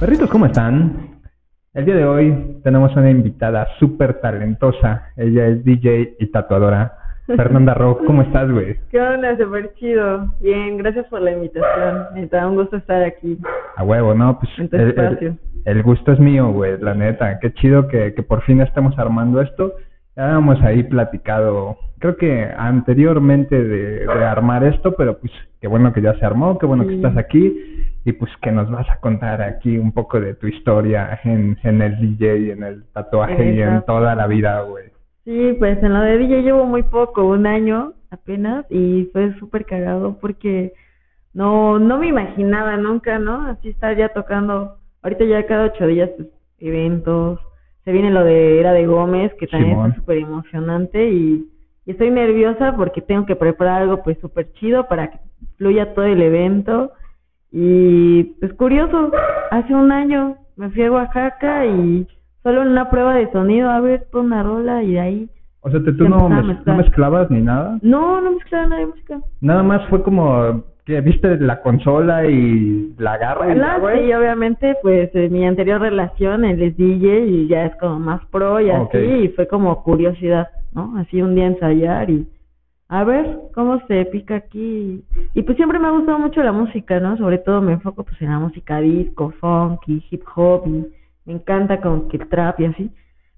[0.00, 1.18] Perritos, ¿cómo están?
[1.74, 5.10] El día de hoy tenemos una invitada súper talentosa.
[5.16, 6.92] Ella es DJ y tatuadora.
[7.26, 8.76] Fernanda Rock, ¿cómo estás, güey?
[8.90, 9.36] ¿Qué onda?
[9.36, 10.32] Súper chido.
[10.40, 12.04] Bien, gracias por la invitación.
[12.14, 13.38] Me da un gusto estar aquí.
[13.76, 14.38] A huevo, ¿no?
[14.38, 15.36] Pues En tu el, el- espacio.
[15.64, 17.38] el gusto es mío, güey, la neta.
[17.40, 19.74] Qué chido que, que por fin estemos armando esto.
[20.16, 25.30] Ya habíamos ahí platicado, creo que anteriormente de, de armar esto, pero pues
[25.60, 27.56] qué bueno que ya se armó, qué bueno que estás aquí
[28.04, 31.82] y pues que nos vas a contar aquí un poco de tu historia en, en
[31.82, 34.86] el DJ, en el tatuaje y en toda la vida, güey.
[35.24, 39.66] Sí, pues en lo de DJ llevo muy poco, un año apenas, y fue súper
[39.66, 40.72] cagado porque
[41.34, 43.46] no, no me imaginaba nunca, ¿no?
[43.46, 46.28] Así estar ya tocando, ahorita ya cada ocho días, pues,
[46.60, 47.40] eventos,
[47.84, 49.90] se viene lo de Era de Gómez, que también Simón.
[49.90, 51.46] está súper emocionante, y,
[51.84, 55.18] y estoy nerviosa porque tengo que preparar algo pues súper chido para que
[55.56, 56.92] fluya todo el evento,
[57.50, 59.10] y pues curioso,
[59.50, 62.06] hace un año me fui a Oaxaca y
[62.42, 65.28] solo en una prueba de sonido, a ver, pon una rola y de ahí.
[65.60, 67.78] O sea, te- tú Se no, mez- no mezclabas ni nada.
[67.82, 69.20] No, no mezclaba nada de música.
[69.40, 74.06] Nada más fue como que viste la consola y la agarra y güey.
[74.06, 78.24] sí, obviamente, pues eh, mi anterior relación, él es DJ y ya es como más
[78.26, 80.94] pro y así, y fue como curiosidad, ¿no?
[80.96, 82.26] Así un día ensayar y
[82.88, 85.04] a ver cómo se pica aquí.
[85.34, 87.16] Y pues siempre me ha gustado mucho la música, ¿no?
[87.18, 90.86] Sobre todo me enfoco pues en la música disco, funk y hip hop y
[91.26, 92.90] me encanta como que el trap y así.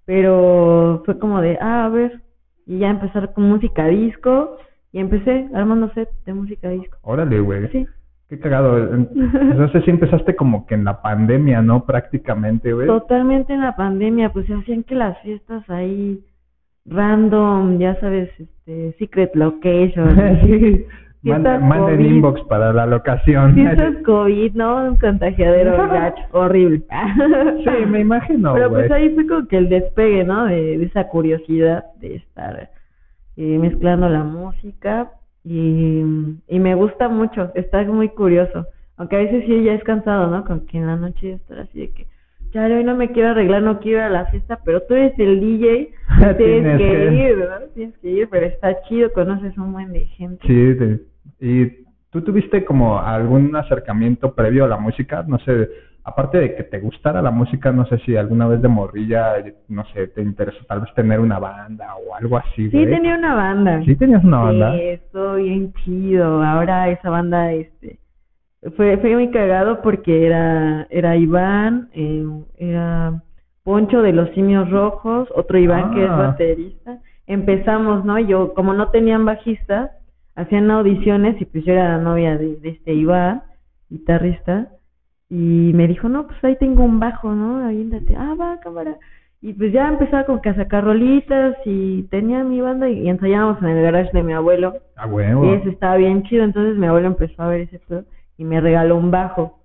[0.04, 2.20] Pero fue como de, ah, a ver,
[2.66, 4.56] y ya empezar con música disco
[4.92, 6.98] y empecé armando set de música disco.
[7.02, 7.68] Órale, güey.
[7.68, 7.86] Sí.
[8.28, 8.78] Qué cagado.
[8.94, 11.84] Entonces sí empezaste como que en la pandemia, ¿no?
[11.84, 12.86] Prácticamente, güey.
[12.86, 16.24] Totalmente en la pandemia, pues se hacían que las fiestas ahí
[16.86, 20.16] random, ya sabes, este, secret location,
[21.22, 22.04] manden COVID.
[22.06, 23.54] inbox para la locación.
[23.54, 24.76] fiestas COVID, ¿no?
[24.88, 26.82] Un contagiadero gacho, horrible.
[27.64, 30.46] Sí, me imagino, Pero pues ahí fue como que el despegue, ¿no?
[30.46, 32.70] De, de esa curiosidad de estar
[33.36, 35.10] eh, mezclando la música
[35.44, 36.02] y,
[36.48, 38.66] y me gusta mucho, está muy curioso.
[38.96, 40.44] Aunque a veces sí ya es cansado, ¿no?
[40.44, 42.06] Como que en la noche ya estar así de que,
[42.52, 45.18] ya hoy no me quiero arreglar, no quiero ir a la fiesta, pero tú eres
[45.18, 45.90] el DJ,
[46.36, 47.66] tienes Tienes que que- ir, ¿no?
[47.74, 50.46] Tienes que ir, pero está chido, conoces un buen de gente.
[50.46, 50.76] Sí,
[51.40, 55.68] y tú tuviste como algún acercamiento previo a la música, no sé,
[56.02, 59.34] aparte de que te gustara la música, no sé si alguna vez de morrilla,
[59.68, 63.34] no sé, te interesó tal vez tener una banda o algo así, Sí, tenía una
[63.36, 63.82] banda.
[63.84, 64.72] Sí tenías una banda.
[64.72, 66.42] Sí, estuvo bien chido.
[66.42, 67.99] Ahora esa banda, este,
[68.76, 72.26] fue, fue muy cagado porque era, era Iván, eh,
[72.58, 73.22] era
[73.62, 76.16] Poncho de los Simios Rojos, otro Iván que es Ah.
[76.16, 76.98] baterista.
[77.26, 78.18] Empezamos, ¿no?
[78.18, 79.92] Yo, como no tenían bajista,
[80.34, 83.42] hacían audiciones y pues yo era la novia de, de este Iván,
[83.88, 84.68] guitarrista,
[85.28, 87.64] y me dijo, no, pues ahí tengo un bajo, ¿no?
[87.64, 88.16] Aviéntate.
[88.16, 88.96] Ah, va, cámara.
[89.42, 93.08] Y pues ya empezaba como que a sacar rolitas y tenía mi banda y, y
[93.08, 94.74] ensayábamos en el garage de mi abuelo.
[94.96, 95.44] Ah, huevo.
[95.46, 98.04] Y eso estaba bien chido, entonces mi abuelo empezó a ver ese pedo
[98.40, 99.60] y me regaló un bajo.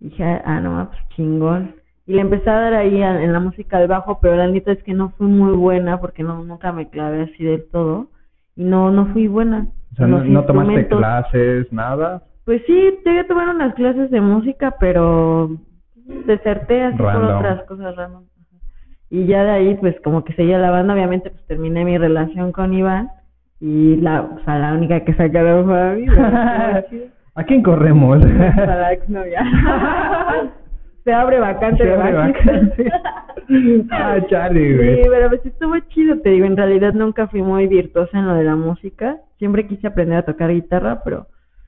[0.00, 1.74] Y dije, ah, no, pues chingón.
[2.06, 4.70] Y le empecé a dar ahí a- en la música al bajo, pero la neta
[4.70, 8.06] es que no fui muy buena porque no nunca me clavé así del todo.
[8.54, 9.66] Y no, no fui buena.
[9.92, 12.22] O sea, no, tomaste clases, nada.
[12.44, 15.50] Pues sí, llegué a tomar unas clases de música, pero
[16.26, 17.06] deserté así por
[17.38, 18.24] otras cosas random.
[19.10, 22.52] Y ya de ahí, pues como que seguía la banda, obviamente pues terminé mi relación
[22.52, 23.10] con Iván
[23.60, 26.06] y la, o sea, la única que sacaron fue a mí.
[27.34, 28.24] ¿A quién corremos?
[28.56, 29.42] a la exnovia.
[31.04, 32.90] Se abre vacante Se abre vacante.
[33.90, 35.02] ah, chale, güey.
[35.02, 38.34] Sí, pero pues estuvo chido, te digo, en realidad nunca fui muy virtuosa en lo
[38.34, 39.18] de la música.
[39.38, 41.26] Siempre quise aprender a tocar guitarra, pero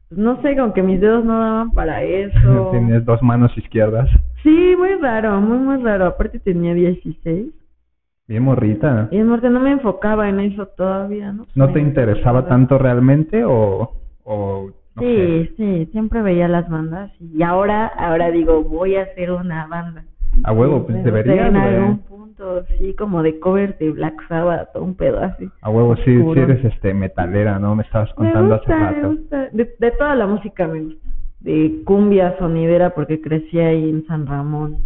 [0.09, 2.69] pues, no sé, con que mis dedos no daban para eso.
[2.71, 4.09] Tienes dos manos izquierdas.
[4.43, 6.07] Sí, muy raro, muy, muy raro.
[6.07, 7.49] Aparte tenía 16.
[8.29, 9.09] Bien morrita.
[9.11, 11.47] Y muerte, no me enfocaba en eso todavía, ¿no?
[11.55, 13.93] ¿No Me- te interesaba tanto realmente o,
[14.25, 15.47] o no sé?
[15.49, 20.05] Sí, sí, siempre veía las bandas y ahora, ahora digo, voy a hacer una banda.
[20.45, 24.75] A huevo, pues Me gustaría En algún punto, sí, como de cover de Black Sabbath,
[24.77, 25.49] un pedo así.
[25.63, 27.75] A huevo, sí, sí eres este metalera, ¿no?
[27.75, 29.11] Me estabas Me contando gusta, hace me rato.
[29.11, 29.49] gusta.
[29.53, 31.09] De, de toda la música me gusta.
[31.41, 34.79] De cumbia sonidera, porque crecí ahí en San Ramón.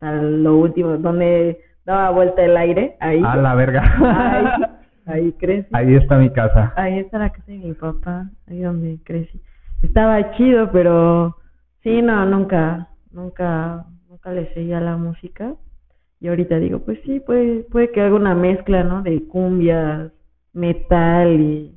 [0.00, 3.20] Hasta lo último, donde daba vuelta el aire, ahí.
[3.24, 3.82] A la verga.
[4.00, 4.62] Ahí,
[5.06, 5.68] ahí crecí.
[5.72, 6.72] Ahí está mi casa.
[6.76, 9.40] Ahí está la casa de mi papá, ahí donde crecí.
[9.82, 11.36] Estaba chido, pero
[11.82, 15.54] sí, no, nunca, nunca, nunca le seguía la música.
[16.20, 19.02] Y ahorita digo, pues sí, puede, puede que haga una mezcla, ¿no?
[19.02, 20.12] De cumbias,
[20.52, 21.74] metal y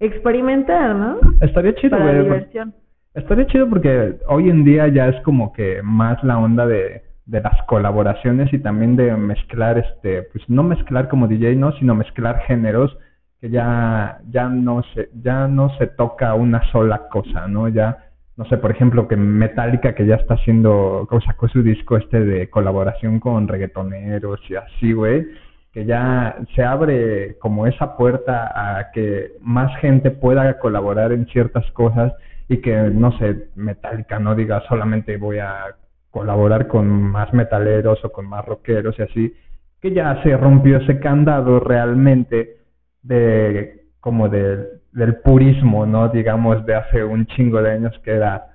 [0.00, 1.18] experimentar, ¿no?
[1.40, 2.16] Estaría chido, Para güey.
[2.16, 2.74] por- diversión.
[3.14, 7.40] Estaría chido porque hoy en día ya es como que más la onda de, de
[7.40, 11.72] las colaboraciones y también de mezclar, este, pues no mezclar como DJ, ¿no?
[11.72, 12.96] Sino mezclar géneros
[13.40, 17.68] que ya, ya no se, ya no se toca una sola cosa, ¿no?
[17.68, 17.98] Ya,
[18.36, 22.50] no sé, por ejemplo, que Metallica que ya está haciendo, sacó su disco este de
[22.50, 25.26] colaboración con reggaetoneros y así, güey,
[25.72, 31.68] que ya se abre como esa puerta a que más gente pueda colaborar en ciertas
[31.72, 32.12] cosas
[32.48, 35.74] y que, no sé, Metallica no diga solamente voy a
[36.14, 39.34] colaborar con más metaleros o con más rockeros y así,
[39.82, 42.58] que ya se rompió ese candado realmente
[43.02, 46.08] de como de, del purismo, ¿no?
[46.10, 48.46] Digamos, de hace un chingo de años que era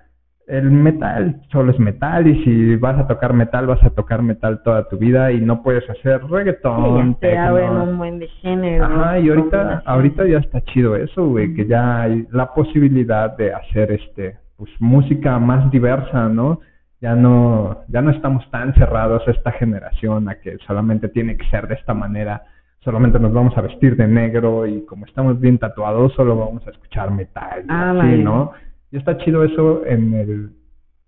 [0.48, 4.64] el metal solo es metal y si vas a tocar metal vas a tocar metal
[4.64, 7.18] toda tu vida y no puedes hacer reggaetón.
[7.22, 8.86] Sí, un buen de género.
[8.86, 13.54] Ajá, y ahorita, ahorita ya está chido eso, güey, que ya hay la posibilidad de
[13.54, 16.62] hacer este, pues música más diversa, ¿no?
[17.02, 21.68] Ya no, ya no estamos tan cerrados esta generación a que solamente tiene que ser
[21.68, 22.44] de esta manera,
[22.82, 26.72] solamente nos vamos a vestir de negro y como estamos bien tatuados solo vamos a
[26.72, 28.24] escuchar metal, Ah, así, vale.
[28.24, 28.52] ¿no?
[28.92, 30.50] Y está chido eso en el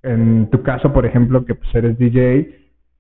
[0.04, 2.48] en tu caso, por ejemplo, que pues eres DJ,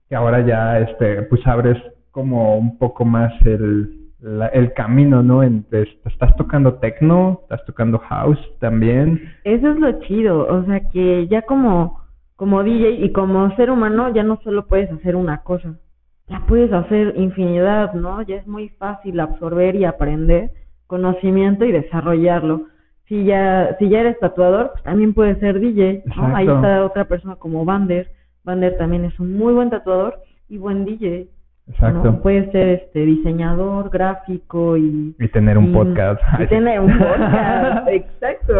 [0.09, 1.77] que ahora ya este pues abres
[2.11, 5.41] como un poco más el la- el camino, ¿no?
[5.43, 9.19] En, te- estás tocando techno, estás tocando house también.
[9.45, 12.00] Eso es lo chido, o sea que ya como,
[12.41, 15.75] como DJ y como ser humano ya no solo puedes hacer una cosa,
[16.27, 18.23] ya puedes hacer infinidad, ¿no?
[18.23, 20.49] Ya es muy fácil absorber y aprender
[20.87, 22.63] conocimiento y desarrollarlo.
[23.05, 26.35] Si ya, si ya eres tatuador, pues también puedes ser DJ, ¿no?
[26.35, 28.09] Ahí está otra persona como Vander.
[28.43, 30.17] Vander también es un muy buen tatuador
[30.49, 31.27] y buen DJ.
[31.71, 32.03] Exacto.
[32.11, 32.21] ¿no?
[32.21, 36.21] Puede ser este diseñador, gráfico y Y tener un y- podcast.
[36.39, 38.53] Y tener un podcast, exacto.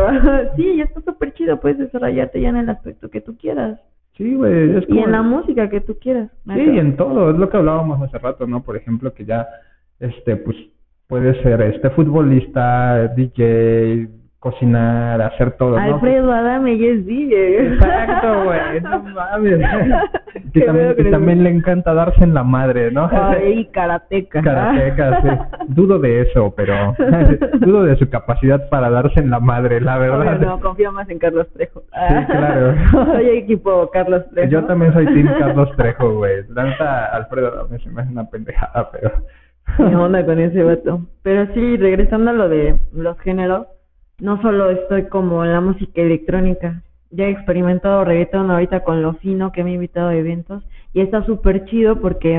[0.55, 3.79] Sí, ya está súper chido, puedes desarrollarte ya en el aspecto que tú quieras.
[4.17, 6.29] Sí, güey, Y en la música que tú quieras.
[6.45, 8.61] Sí, en todo, es lo que hablábamos hace rato, ¿no?
[8.61, 9.47] Por ejemplo, que ya,
[9.99, 10.55] este, pues,
[11.07, 14.09] puede ser, este, futbolista, DJ,
[14.41, 15.93] cocinar, hacer todo, ¿no?
[15.93, 17.73] Alfredo Adame ya es DJ.
[17.73, 19.59] Exacto, güey, no mames.
[20.51, 23.07] Que también, que también le encanta darse en la madre, ¿no?
[23.11, 24.41] Ay, karateca.
[24.41, 25.29] Karateca, sí.
[25.67, 26.73] Dudo de eso, pero
[27.59, 30.37] dudo de su capacidad para darse en la madre, la verdad.
[30.37, 31.81] Obvio, no, confío más en Carlos Trejo.
[31.81, 32.75] Sí, claro.
[33.13, 34.49] Soy equipo Carlos Trejo.
[34.49, 36.43] Yo también soy Team Carlos Trejo, güey.
[36.49, 39.11] La neta, Alfredo me se me hace una pendejada, pero...
[39.77, 41.01] ¿Qué onda con ese vato?
[41.21, 43.67] Pero sí, regresando a lo de los géneros,
[44.21, 49.13] no solo estoy como en la música electrónica, ya he experimentado reggaetón ahorita con lo
[49.15, 50.63] fino que me he invitado a eventos
[50.93, 52.35] y está súper chido porque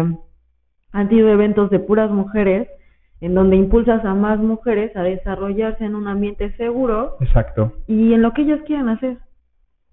[0.93, 2.69] han sido eventos de puras mujeres
[3.21, 7.73] en donde impulsas a más mujeres a desarrollarse en un ambiente seguro Exacto.
[7.87, 9.19] y en lo que ellas quieran hacer,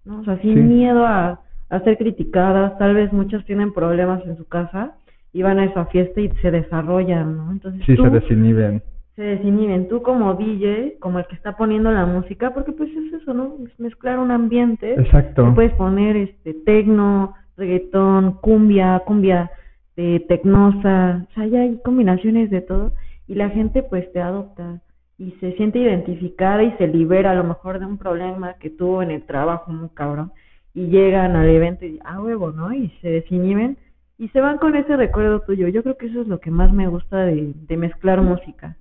[0.06, 0.22] ¿no?
[0.22, 0.60] O sea, sin Sí.
[0.62, 4.94] miedo a, a ser criticadas, tal vez muchas tienen problemas en su casa
[5.34, 7.52] y van a esa fiesta y se desarrollan, ¿no?
[7.52, 8.82] Entonces Sí, tú se desinhiben.
[9.20, 13.22] Se desinhiben, tú como DJ, como el que está poniendo la música, porque pues es
[13.22, 13.58] eso, ¿no?
[13.66, 15.54] Es mezclar un ambiente, Exacto.
[15.54, 19.52] puedes poner este tecno, reggaetón, cumbia, cumbia
[19.98, 22.94] de tecnosa, o sea, ya hay combinaciones de todo
[23.28, 24.80] y la gente pues te adopta
[25.18, 29.04] y se siente identificada y se libera a lo mejor de un problema que tuvo
[29.04, 30.32] en el trabajo muy cabrón
[30.74, 32.74] y llegan al evento y ah huevo, ¿no?
[32.74, 33.78] Y se desinhiben
[34.18, 35.68] y se van con ese recuerdo tuyo.
[35.68, 38.78] Yo creo que eso es lo que más me gusta de, de mezclar música.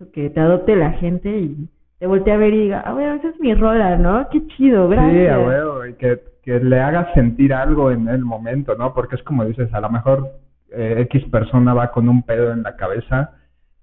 [0.00, 3.16] Eso que te adopte la gente y te voltee a ver y diga, ah, bueno,
[3.16, 4.26] esa es mi rola, ¿no?
[4.30, 5.12] Qué chido, gracias.
[5.12, 8.94] Sí, a huevo, y que, que le hagas sentir algo en el momento, ¿no?
[8.94, 10.30] Porque es como dices, a lo mejor
[10.70, 13.32] eh, X persona va con un pedo en la cabeza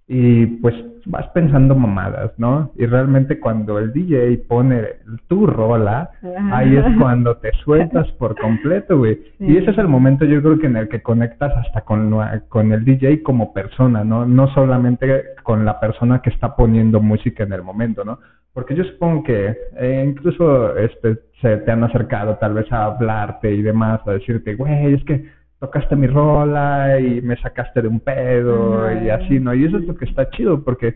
[0.08, 0.74] y pues
[1.06, 2.72] vas pensando mamadas, ¿no?
[2.76, 4.84] Y realmente cuando el DJ pone
[5.28, 6.12] tu rola,
[6.52, 9.20] ahí es cuando te sueltas por completo, güey.
[9.40, 12.14] Y ese es el momento yo creo que en el que conectas hasta con,
[12.48, 14.26] con el DJ como persona, ¿no?
[14.26, 18.20] No solamente con la persona que está poniendo música en el momento, ¿no?
[18.54, 23.54] Porque yo supongo que eh, incluso este se te han acercado tal vez a hablarte
[23.54, 25.26] y demás, a decirte, güey, es que
[25.60, 29.04] tocaste mi rola y me sacaste de un pedo Ajá.
[29.04, 29.54] y así, ¿no?
[29.54, 30.96] Y eso es lo que está chido porque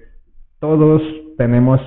[0.60, 1.02] todos
[1.38, 1.80] tenemos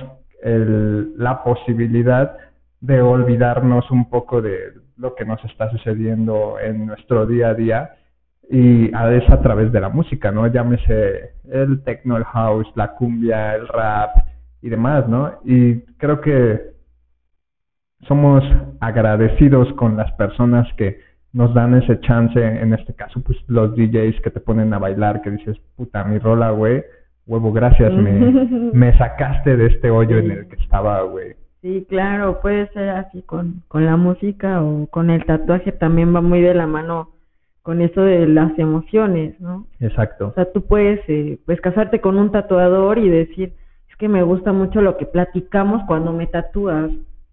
[0.43, 2.37] el, la posibilidad
[2.81, 7.95] de olvidarnos un poco de lo que nos está sucediendo en nuestro día a día
[8.49, 10.45] y a- es a través de la música, ¿no?
[10.47, 14.11] Llámese el techno, el house, la cumbia, el rap
[14.61, 15.39] y demás, ¿no?
[15.45, 16.75] Y creo que
[18.07, 18.43] somos
[18.81, 20.99] agradecidos con las personas que
[21.35, 25.21] nos dan ese chance, en este caso, pues los DJs que te ponen a bailar,
[25.21, 26.81] que dices, puta, mi rola, güey,
[27.27, 28.11] huevo, gracias, me,
[28.73, 31.35] me sacaste de este hoyo en el que estaba, güey.
[31.61, 36.21] Sí, claro, puede ser así con, con la música o con el tatuaje también va
[36.21, 37.09] muy de la mano
[37.63, 39.67] con eso de las emociones, ¿no?
[39.81, 40.27] Exacto.
[40.27, 43.55] O sea, tú puedes eh, pues casarte con un tatuador y decir,
[43.89, 46.91] es que me gusta mucho lo que platicamos cuando me tatúas,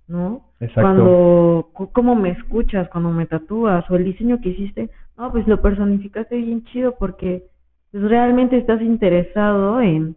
[0.09, 0.43] ¿no?
[0.61, 0.81] Exacto.
[0.83, 5.61] Cuando, cómo me escuchas cuando me tatúas o el diseño que hiciste, no, pues lo
[5.61, 7.45] personificaste bien chido porque
[7.91, 10.17] pues realmente estás interesado en,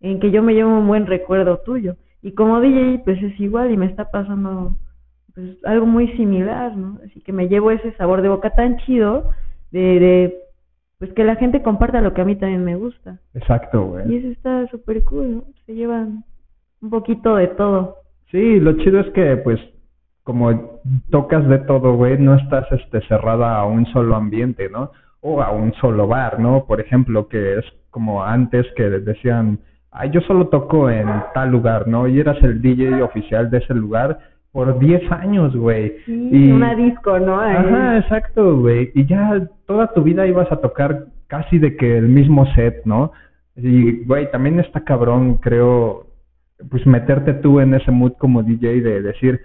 [0.00, 1.96] en que yo me lleve un buen recuerdo tuyo.
[2.22, 4.76] Y como DJ, pues es igual y me está pasando
[5.34, 6.98] pues algo muy similar, ¿no?
[7.04, 9.30] Así que me llevo ese sabor de boca tan chido
[9.70, 10.38] de, de
[10.98, 13.18] pues que la gente comparta lo que a mí también me gusta.
[13.34, 14.16] Exacto, Y güey.
[14.16, 15.44] eso está súper cool, ¿no?
[15.66, 16.24] Se llevan
[16.80, 17.96] un poquito de todo.
[18.30, 19.60] Sí, lo chido es que, pues,
[20.24, 20.80] como
[21.10, 24.90] tocas de todo, güey, no estás este, cerrada a un solo ambiente, ¿no?
[25.20, 26.64] O a un solo bar, ¿no?
[26.66, 29.60] Por ejemplo, que es como antes que decían,
[29.92, 32.08] ay, yo solo toco en tal lugar, ¿no?
[32.08, 34.18] Y eras el DJ oficial de ese lugar
[34.52, 35.96] por 10 años, güey.
[36.06, 37.40] Sí, Y- una disco, ¿no?
[37.40, 38.90] Ajá, exacto, güey.
[38.94, 43.12] Y ya toda tu vida ibas a tocar casi de que el mismo set, ¿no?
[43.54, 46.05] Y, güey, también está cabrón, creo,
[46.70, 49.40] pues meterte tú en ese mood como DJ de decir,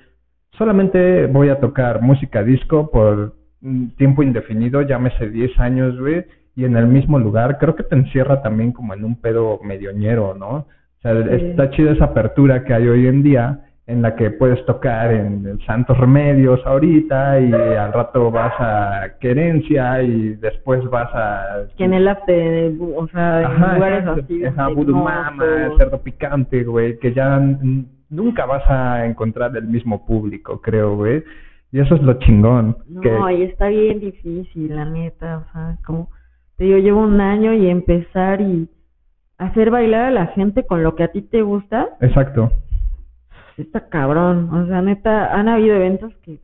[0.58, 6.26] solamente voy a tocar música disco por un tiempo indefinido, llámese 10 años, güey,
[6.56, 10.36] y en el mismo lugar, creo que te encierra también como en un pedo medioñero,
[10.36, 10.50] ¿no?
[10.50, 11.46] O sea, Sí.
[11.46, 15.46] está chida esa apertura que hay hoy en día en la que puedes tocar en
[15.46, 21.68] el Santos Remedios ahorita y al rato vas a Querencia y después vas a...
[21.78, 24.22] Que en el after, o sea, en Ajá, lugares exacto.
[24.24, 24.46] así.
[24.46, 25.04] Ajá, Voodoo.
[25.04, 25.46] Mama,
[25.78, 27.40] Cerdo Picante, güey, que ya
[28.10, 31.24] nunca vas a encontrar el mismo público, creo, güey.
[31.72, 32.78] Y eso es lo chingón.
[32.88, 36.10] No, que, y está bien difícil, la neta, o sea, como
[36.58, 38.70] te digo, llevo un año y empezar y
[39.38, 42.52] hacer bailar a la gente con lo que a ti te gusta, Exacto.
[43.62, 46.40] Está cabrón, o sea, neta, han habido eventos que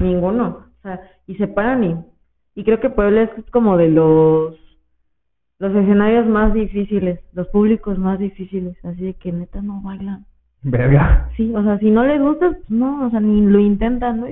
[0.00, 1.96] ninguno, o sea, y se paran y,
[2.54, 4.58] y creo que Puebla es como de los
[5.58, 10.26] los escenarios más difíciles, los públicos más difíciles, así de que neta no bailan.
[10.62, 11.28] Verga.
[11.36, 14.26] Sí, o sea, si no les gusta, pues no, o sea, ni lo intentan, ¿no?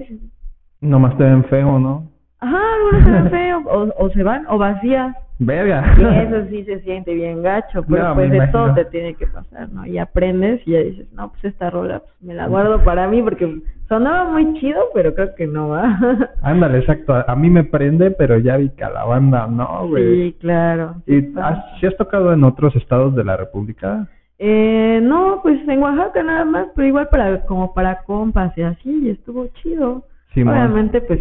[0.80, 2.10] Nomás te ven feo, ¿no?
[2.40, 5.14] Ajá, algunos se ven feos, o, o se van, o vacías.
[5.40, 5.94] Verga.
[5.98, 9.26] Y eso sí se siente bien gacho, pero No, pues de todo te tiene que
[9.26, 9.86] pasar, ¿no?
[9.86, 13.22] Y aprendes y ya dices, no, pues esta rola pues, me la guardo para mí
[13.22, 15.98] porque sonaba muy chido, pero creo que no va.
[16.42, 17.14] Ándale, exacto.
[17.26, 20.04] A, mí me prende, pero ya vi que a la banda no, güey.
[20.04, 20.96] sí, claro.
[21.06, 24.06] ¿Y sí has, si has tocado en otros estados de la República?
[24.38, 29.06] Eh, no, pues en Oaxaca nada más, pero igual para como para compas y así,
[29.06, 30.04] y estuvo chido.
[30.34, 30.58] Sí, man.
[30.58, 31.20] Obviamente, pues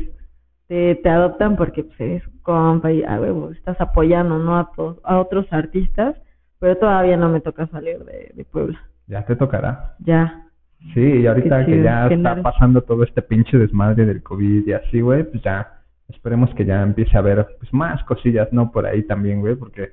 [0.70, 4.72] te, te adoptan porque pues, eres un compa y a huevo, estás apoyando no a,
[4.76, 6.16] todos, a otros artistas,
[6.60, 8.80] pero todavía no me toca salir de, de Puebla.
[9.08, 9.96] Ya te tocará.
[10.00, 10.46] Ya.
[10.94, 15.02] Sí, y ahorita que ya está pasando todo este pinche desmadre del COVID y así,
[15.02, 15.74] güey, pues ya
[16.08, 18.72] esperemos que ya empiece a haber pues, más cosillas, ¿no?
[18.72, 19.90] Por ahí también, güey, porque,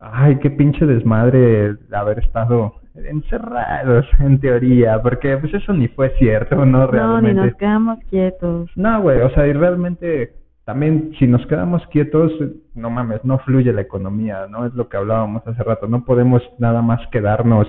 [0.00, 6.56] ay, qué pinche desmadre haber estado encerrados, en teoría, porque pues eso ni fue cierto,
[6.56, 6.66] ¿no?
[6.66, 7.34] No, ni Realmente.
[7.34, 8.70] nos quedamos quietos.
[8.76, 10.32] No, güey, o sea, y realmente
[10.64, 12.32] también si nos quedamos quietos,
[12.74, 14.66] no mames, no fluye la economía, ¿no?
[14.66, 17.66] Es lo que hablábamos hace rato, no podemos nada más quedarnos,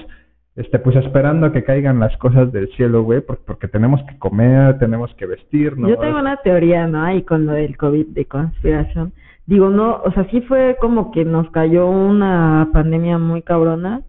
[0.56, 4.18] este, pues esperando a que caigan las cosas del cielo, güey, por- porque tenemos que
[4.20, 5.90] comer, tenemos que vestirnos.
[5.90, 7.02] Yo tengo una teoría, ¿no?
[7.04, 9.14] Ahí con lo del COVID de conspiración.
[9.46, 14.04] Digo, no, o sea, sí fue como que nos cayó una pandemia muy cabrona,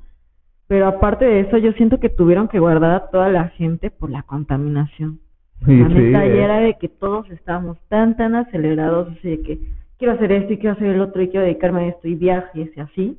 [0.67, 4.11] pero aparte de eso, yo siento que tuvieron que guardar a toda la gente por
[4.11, 5.21] la contaminación.
[5.65, 6.43] Sí, la sí, neta, y eh.
[6.43, 9.59] era de que todos estábamos tan, tan acelerados, así de que
[9.99, 12.71] quiero hacer esto y quiero hacer el otro y quiero dedicarme a esto y viajes
[12.77, 13.19] y así,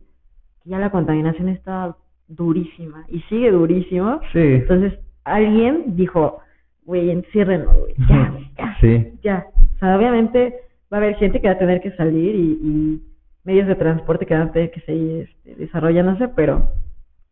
[0.64, 1.96] que ya la contaminación estaba
[2.28, 4.20] durísima y sigue durísima.
[4.34, 4.94] Sí, Entonces,
[5.24, 6.40] alguien dijo,
[6.86, 9.46] güey, enciérrenos, güey, ya, ya, sí, ya.
[9.76, 10.56] O sea, obviamente
[10.94, 13.02] va a haber gente que va a tener que salir y, y
[13.44, 16.70] medios de transporte que van a tener que seguir este, desarrollándose, pero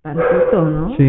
[0.02, 0.96] tantito, ¿no?
[0.98, 1.04] sí,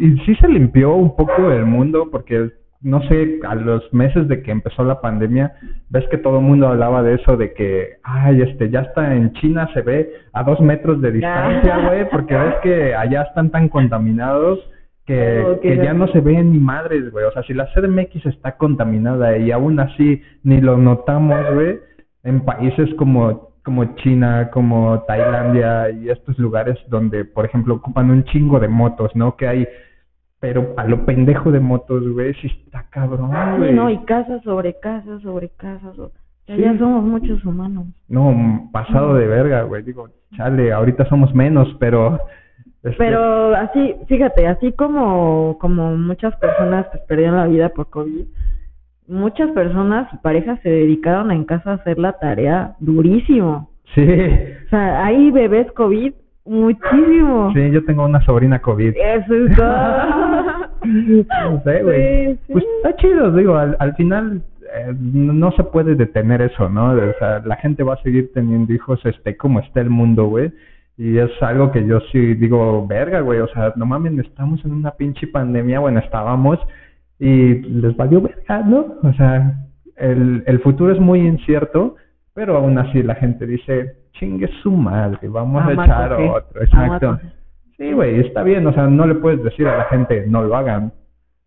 [0.00, 2.50] y, y sí se limpió un poco el mundo porque
[2.84, 5.52] no sé, a los meses de que empezó la pandemia,
[5.88, 9.32] ves que todo el mundo hablaba de eso, de que, ay, este, ya está en
[9.34, 13.68] China, se ve a dos metros de distancia, güey, porque ves que allá están tan
[13.68, 14.58] contaminados
[15.06, 17.24] que, ya no- no se ven ni madres, güey.
[17.24, 21.78] O sea, si la CDMX está contaminada y aún así ni lo notamos, güey,
[22.24, 28.24] en países como, como China, como Tailandia y estos lugares donde, por ejemplo, ocupan un
[28.24, 29.36] chingo de motos, ¿no?
[29.36, 29.68] Que hay,
[30.40, 33.74] pero a lo pendejo de motos, güey, sí está cabrón, Sí, güey.
[33.74, 35.92] no, y casa sobre casa sobre casa.
[35.94, 36.10] so-
[36.46, 36.62] ya- Sí.
[36.62, 37.86] Ya somos muchos humanos.
[38.08, 39.82] No, pasado de verga, güey.
[39.84, 42.18] Digo, chale, ahorita somos menos, pero
[42.84, 48.26] Este, Pero así, fíjate, así como, como muchas personas pues, perdieron la vida por COVID,
[49.12, 53.70] muchas personas y parejas se dedicaron en casa a hacer la tarea durísimo.
[53.94, 56.14] Sí, O sea, hay bebés COVID
[56.46, 57.52] muchísimo.
[57.54, 58.94] sí, yo tengo una sobrina COVID.
[58.96, 59.72] Eso es todo.
[60.84, 62.34] No sé, güey.
[62.34, 62.52] Sí, sí.
[62.54, 64.42] Pues está chido, digo, al, al final
[64.74, 66.92] eh, no no se puede detener eso, ¿no?
[66.92, 70.50] O sea, la gente va a seguir teniendo hijos, esté como esté el mundo, güey.
[70.98, 74.72] Y es algo que yo sí digo, verga, güey, o sea, no mames, estamos en
[74.72, 76.58] una pinche pandemia, bueno, estábamos,
[77.22, 78.96] y les valió verga, ¿no?
[79.04, 79.54] O sea,
[79.96, 81.94] el, el futuro es muy incierto,
[82.34, 87.20] pero aún así la gente dice, chingue su madre, vamos a echar otro, exacto.
[87.76, 90.56] Sí, güey, está bien, o sea, no le puedes decir a la gente, no lo
[90.56, 90.92] hagan.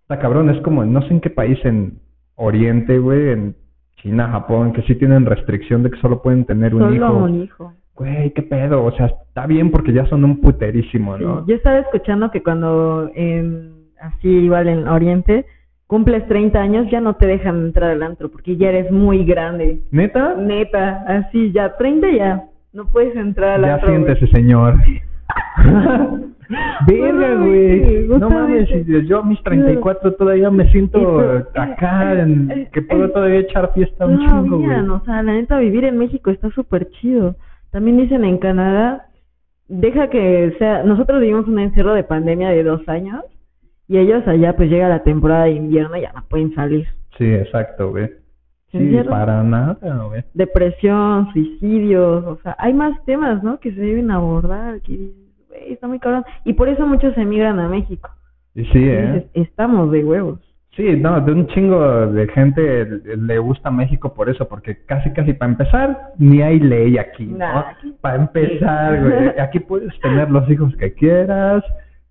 [0.03, 2.00] Está cabrón, es como, no sé en qué país en
[2.36, 3.55] Oriente, güey, en
[3.98, 7.17] China, Japón, que sí tienen restricción de que solo pueden tener un Solo hijo.
[7.17, 7.74] un hijo.
[7.96, 11.46] Güey, qué pedo, o sea, está bien porque ya son un puterísimo, Sí, ¿no?
[11.46, 15.46] Yo estaba escuchando que cuando en, así igual en Oriente
[15.88, 19.80] cumples 30 años ya no te dejan entrar al antro porque ya eres muy grande.
[19.92, 20.36] ¿Neta?
[20.36, 23.89] Neta, así ya 30 ya no puedes entrar al Ya antro.
[23.92, 24.04] güey.
[24.04, 24.75] siéntese, señor.
[26.88, 28.08] Verga, güey.
[28.08, 28.70] No mames,
[29.08, 34.06] yo a mis 34 todavía me siento tú- acá, en, que puedo todavía echar fiesta
[34.06, 34.80] un No, chingo, güey.
[34.89, 37.36] o sea, la neta vivir en México está súper chido.
[37.72, 39.08] También dicen en Canadá,
[39.68, 43.24] deja que sea, nosotros vivimos un encierro de pandemia de dos años
[43.88, 46.88] y ellos allá pues llega la temporada de invierno y ya no pueden salir.
[47.18, 48.10] Sí, exacto, güey.
[48.72, 49.10] Sí, ¿Encierro?
[49.12, 50.24] para nada, güey.
[50.34, 53.60] Depresión, suicidios, o sea, hay más temas, ¿no?
[53.60, 55.12] Que se deben abordar, que
[55.48, 56.25] güey, está muy cabrón.
[56.44, 58.10] Y por eso muchos emigran a México.
[58.54, 59.27] Sí, ¿eh?
[59.34, 60.39] estamos de huevos.
[60.75, 65.32] Sí, no, de un chingo de gente le gusta México por eso, porque casi, casi
[65.32, 67.38] para empezar, ni hay ley aquí, ¿no?
[67.38, 67.63] Nah,
[68.01, 71.63] Para empezar, güey, aquí puedes tener los hijos que quieras,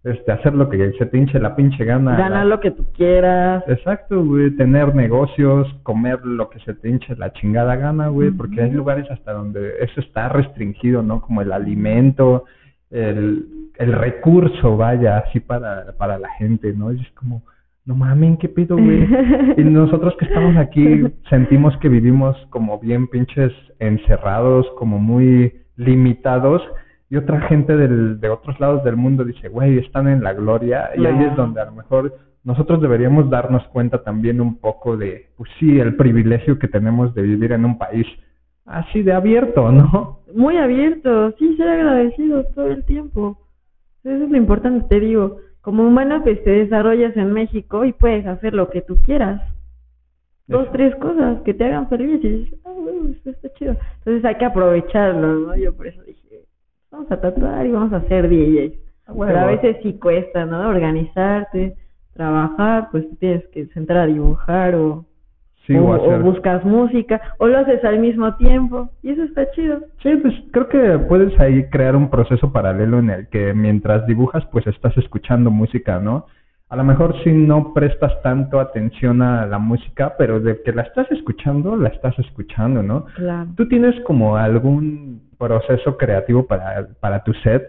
[0.04, 2.16] este, hacer lo que se te hinche la pinche gana.
[2.16, 3.64] Ganar lo que tú quieras.
[3.66, 8.62] Exacto, güey, tener negocios, comer lo que se te hinche la chingada gana, güey, porque
[8.62, 11.22] hay lugares hasta donde eso está restringido, ¿no?
[11.22, 12.44] Como el alimento,
[12.90, 13.46] el,
[13.79, 16.92] el recurso, vaya, así para, para la gente, ¿no?
[16.92, 17.42] Y es como,
[17.87, 19.09] no mames, ¿qué pido, güey?
[19.57, 26.62] Y nosotros que estamos aquí sentimos que vivimos como bien pinches encerrados, como muy limitados,
[27.14, 30.90] y otra gente del, de otros lados del mundo dice, güey, están en la gloria,
[30.96, 35.29] y ahí es donde a lo mejor nosotros deberíamos darnos cuenta también un poco de,
[35.37, 38.07] pues sí, el privilegio que tenemos de vivir en un país
[38.66, 40.24] así de abierto, ¿no?
[40.35, 43.38] muy abierto, sí, ser agradecidos todo el tiempo.
[44.03, 45.37] Eso es lo importante, te digo.
[45.61, 49.40] Como humano, pues te desarrollas en México y puedes hacer lo que tú quieras.
[50.48, 53.77] Dos, tres cosas que te hagan feliz y dices, ah, bueno, esto está chido.
[53.98, 55.57] Entonces hay que aprovecharlo, ¿no?
[55.57, 56.23] Yo por eso dije,
[56.94, 58.72] vamos a tatuar y vamos a hacer DJs.
[59.07, 60.68] Pero a veces sí cuesta, ¿no?
[60.68, 61.74] Organizarte,
[62.14, 65.04] trabajar, pues tienes que sentar a dibujar o,
[65.66, 69.80] Sí, o, o buscas música o lo haces al mismo tiempo y eso está chido.
[70.02, 74.44] Sí, pues creo que puedes ahí crear un proceso paralelo en el que mientras dibujas,
[74.52, 76.26] pues estás escuchando música, ¿no?
[76.70, 80.83] A lo mejor si no prestas tanto atención a la música, pero de que la
[80.83, 83.05] estás escuchando, la estás escuchando, ¿no?
[83.14, 83.50] Claro.
[83.57, 87.62] ¿Tú tienes como algún proceso creativo para, para tu set?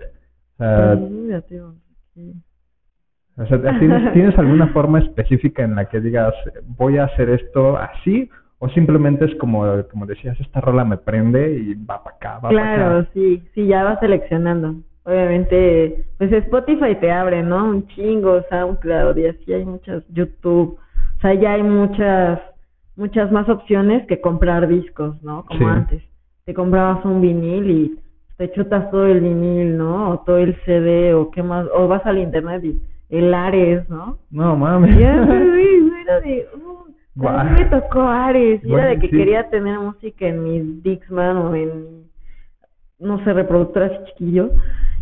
[0.58, 0.96] Te
[1.50, 1.74] digo,
[2.14, 2.34] sí.
[3.38, 6.34] o sea, ¿tienes, ¿tienes alguna forma específica en la que digas,
[6.78, 8.30] voy a hacer esto así?
[8.60, 12.42] ¿O simplemente es como, como decías, esta rola me prende y va para acá, va
[12.50, 13.10] para Claro, acá?
[13.14, 14.76] sí, sí, ya vas seleccionando.
[15.06, 17.66] Obviamente, pues Spotify te abre, ¿no?
[17.70, 20.78] Un chingo, SoundCloud y así hay muchas, YouTube.
[21.18, 22.40] O sea, ya hay muchas,
[22.96, 25.46] muchas más opciones que comprar discos, ¿no?
[25.46, 25.66] Como Sí.
[25.66, 26.04] antes.
[26.46, 28.00] Te comprabas un vinil y
[28.38, 30.12] te chutas todo el vinil, ¿no?
[30.12, 34.18] O todo el CD o qué más, o vas al internet y el Ares, ¿no?
[34.32, 34.98] No mames.
[34.98, 35.14] Ya,
[36.02, 37.38] era de, uh, Guau.
[37.38, 39.16] a mí me tocó Ares, y era de que sí.
[39.16, 42.06] quería tener música en mi Dixman o en
[43.00, 44.50] no sé, reproductor así chiquillo,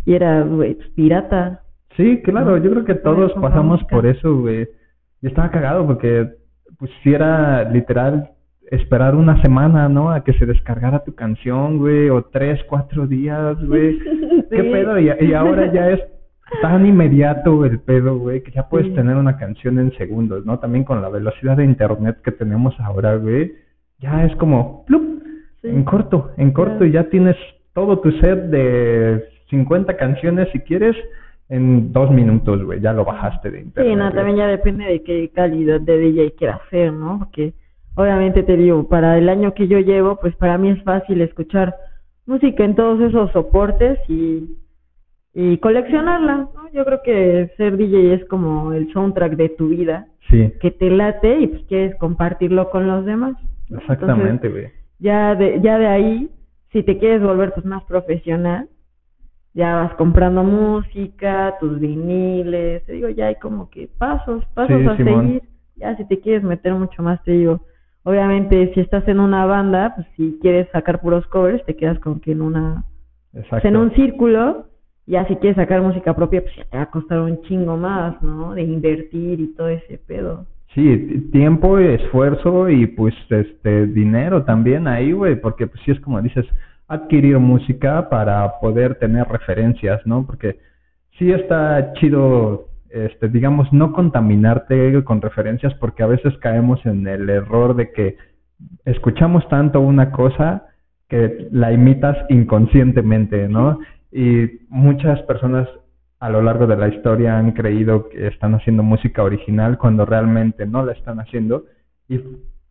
[0.04, 1.60] y era, güey, pues, pirata.
[1.96, 4.68] Sí, claro, yo creo que todos pasamos por eso, güey.
[5.22, 6.28] Yo estaba cagado porque,
[6.78, 8.30] pues, si era literal
[8.70, 10.10] esperar una semana, ¿no?
[10.10, 13.98] A que se descargara tu canción, güey, o tres, cuatro días, güey.
[14.50, 14.70] ¿Qué Sí.
[14.72, 14.98] pedo?
[14.98, 16.00] Y, y ahora ya es
[16.62, 18.94] tan inmediato el pedo, güey, que ya puedes Sí.
[18.94, 20.58] tener una canción en segundos, ¿no?
[20.58, 23.52] También con la velocidad de internet que tenemos ahora, güey,
[24.00, 25.22] ya es como, ¡plup!
[25.62, 25.68] Sí.
[25.68, 27.36] En corto, en corto, y ya tienes
[27.72, 30.96] todo tu set de 50 canciones si quieres
[31.48, 33.92] en dos minutos, güey, ya lo bajaste de internet.
[33.92, 37.18] Sí, no, también ya depende de qué calidad de DJ quieras hacer, ¿no?
[37.18, 37.52] Porque
[37.94, 41.74] obviamente te digo, para el año que yo llevo, pues para mí es fácil escuchar
[42.26, 44.56] música en todos esos soportes y
[45.36, 46.70] y coleccionarla, ¿no?
[46.72, 50.88] Yo creo que ser DJ es como el soundtrack de tu vida, Sí, que te
[50.90, 53.36] late y pues quieres compartirlo con los demás.
[53.68, 54.68] exactamente, güey.
[55.00, 56.30] ya de, ya de ahí,
[56.72, 58.68] si te quieres volver pues más profesional,
[59.54, 64.86] ya vas comprando música, tus viniles, te digo, ya hay como que pasos, pasos Sí,
[64.88, 65.26] a Simón.
[65.26, 65.42] seguir.
[65.76, 67.60] Ya si te quieres meter mucho más, te digo,
[68.02, 72.20] obviamente si estás en una banda, pues si quieres sacar puros covers, te quedas con
[72.20, 72.84] que en una,
[73.32, 74.66] pues, en un círculo,
[75.06, 78.20] ya si quieres sacar música propia, pues ya te va a costar un chingo más,
[78.22, 78.54] ¿no?
[78.54, 80.46] De invertir y todo ese pedo.
[80.74, 86.20] Sí, tiempo, esfuerzo y pues este dinero también ahí, güey, porque pues sí es como
[86.20, 86.46] dices,
[86.88, 90.26] adquirir música para poder tener referencias, ¿no?
[90.26, 90.58] Porque
[91.18, 97.28] sí está chido, este, digamos, no contaminarte con referencias porque a veces caemos en el
[97.30, 98.16] error de que
[98.84, 100.66] escuchamos tanto una cosa
[101.08, 103.78] que la imitas inconscientemente, ¿no?
[104.12, 105.68] Y muchas personas
[106.20, 110.66] a lo largo de la historia han creído que están haciendo música original cuando realmente
[110.66, 111.64] no la están haciendo
[112.08, 112.20] y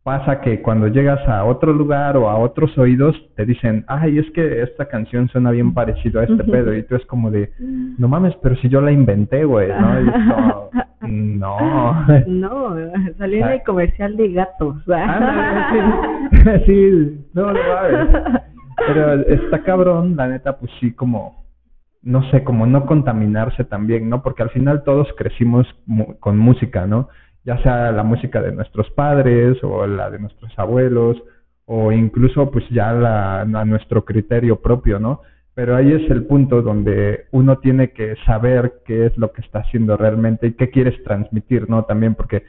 [0.04, 4.30] pasa que cuando llegas a otro lugar o a otros oídos te dicen, ay, es
[4.32, 7.52] que esta canción suena bien parecido a este pedo y tú es como de,
[7.98, 10.02] no mames, pero si yo la inventé, güey, ¿no?
[10.02, 10.70] Y como,
[11.08, 12.06] no.
[12.28, 12.76] No,
[13.18, 14.76] salió en el comercial de gatos.
[14.90, 18.34] Ándale, sí, sí, no, no mames.
[18.88, 21.46] Pero está cabrón, la neta, pues sí, como,
[22.02, 24.22] no sé, como no contaminarse también, ¿no?
[24.22, 27.08] Porque al final todos crecimos mu- con música, ¿no?
[27.46, 31.22] Ya sea la música de nuestros padres o la de nuestros abuelos
[31.66, 35.22] o incluso pues ya la, a nuestro criterio propio, ¿no?
[35.56, 39.60] Pero ahí es el punto donde uno tiene que saber qué es lo que está
[39.60, 41.84] haciendo realmente y qué quieres transmitir, ¿no?
[41.84, 42.44] También porque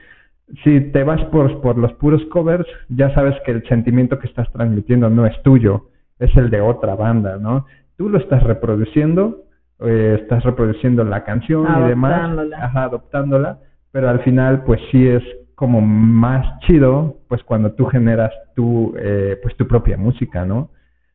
[0.63, 4.51] si te vas por, por los puros covers, ya sabes que el sentimiento que estás
[4.53, 7.67] transmitiendo no es tuyo, es el de otra banda, ¿no?
[7.97, 9.45] Tú lo estás reproduciendo,
[9.81, 13.59] eh, estás reproduciendo la canción y demás, ajá, adoptándola,
[13.95, 15.23] pero al final pues sí es
[15.55, 20.71] como más chido pues cuando tú generas tu, eh, pues tu propia música, ¿no?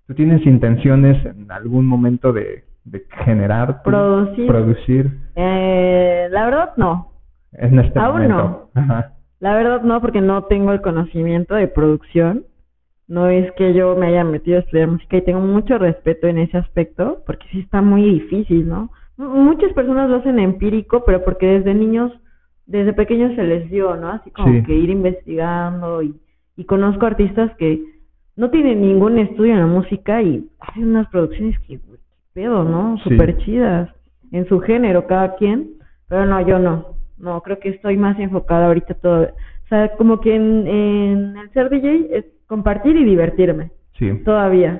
[0.08, 4.48] ¿Tú tienes intenciones en algún momento de, de generar, tu- Producir.
[4.48, 7.12] producir Eh, la verdad no.
[7.52, 8.70] en este Aún momento?
[8.76, 9.13] Ajá.
[9.42, 12.46] La verdad no, porque no tengo el conocimiento de producción.
[13.10, 16.38] No es que yo me haya metido a estudiar música y tengo mucho respeto en
[16.38, 18.89] ese aspecto, porque sí está muy difícil, ¿no?
[19.18, 22.12] M- Muchas personas lo hacen empírico, pero porque desde niños,
[22.69, 24.10] desde pequeños se les dio, ¿no?
[24.10, 24.63] Así como Sí.
[24.63, 26.13] que ir investigando y,
[26.55, 27.82] y conozco artistas que
[28.36, 31.79] no tienen ningún estudio en la música y hacen unas producciones que,
[32.34, 32.97] pedo, ¿no?
[32.99, 33.10] Sí.
[33.10, 33.89] Súper chidas,
[34.32, 35.71] en su género cada quien,
[36.08, 36.86] pero no, yo no.
[37.17, 39.23] No, creo que estoy más enfocada ahorita todo.
[39.23, 44.79] O sea, como que en, en el ser DJ es compartir y divertirme, Sí, todavía.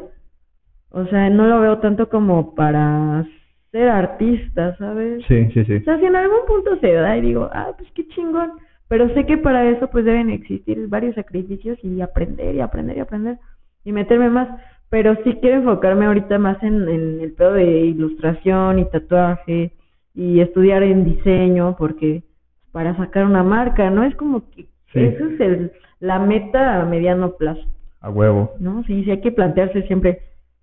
[0.91, 3.25] O sea, no lo veo tanto como para
[3.72, 5.24] ser artista, ¿sabes?
[5.28, 5.76] sí, sí, sí.
[5.76, 8.52] O sea, si en algún punto se da y digo, ah, pues qué chingón.
[8.88, 13.00] Pero sé que para eso pues deben existir varios sacrificios y aprender y aprender y
[13.02, 13.38] aprender
[13.84, 14.50] y meterme más.
[14.90, 19.74] Pero sí quiero enfocarme ahorita más en, en el pedo de ilustración y tatuaje
[20.16, 22.24] y estudiar en diseño porque
[22.72, 24.04] para sacar una marca, ¿no?
[24.04, 25.02] Es como que Sí.
[25.02, 27.62] eso es el, la meta a mediano plazo,
[28.02, 28.54] A huevo.
[28.60, 28.84] ¿no?
[28.86, 30.20] Sí, sí hay que plantearse siempre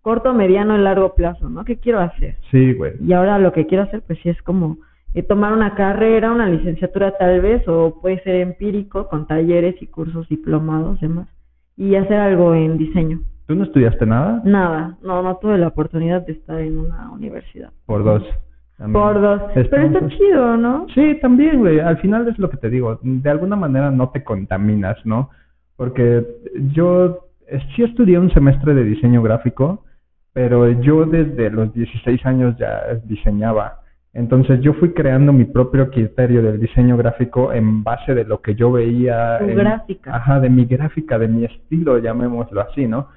[0.07, 1.65] corto, mediano y largo plazo, ¿no?
[1.65, 2.37] ¿Qué quiero hacer?
[2.53, 2.93] Sí, güey.
[3.05, 4.79] Y ahora lo que quiero hacer, pues sí es como
[5.15, 9.89] eh, tomar una carrera, una licenciatura tal vez, o puede ser empírico, con talleres y
[9.89, 11.27] cursos diplomados, demás,
[11.77, 13.19] y hacer algo en diseño.
[13.47, 14.43] ¿Tú no estudiaste nada?
[14.45, 17.73] Nada, no, no tuve la oportunidad de estar en una universidad.
[17.87, 18.23] Por dos.
[18.79, 18.93] También.
[18.93, 19.43] Por dos.
[19.55, 20.87] Pero está chido, ¿no?
[20.95, 21.81] Sí, también, güey.
[21.81, 23.01] Al final es lo que te digo.
[23.03, 25.31] De alguna manera no te contaminas, ¿no?
[25.75, 26.25] Porque
[26.73, 29.83] yo eh, sí estudié un semestre de diseño gráfico,
[30.37, 33.81] pero yo desde los 16 años ya diseñaba.
[34.13, 38.55] Entonces yo fui creando mi propio criterio del diseño gráfico en base de lo que
[38.55, 39.39] yo veía.
[39.39, 40.15] Tu en- gráfica.
[40.15, 43.09] Ajá, de mi gráfica, de mi estilo, llamémoslo así, ¿no?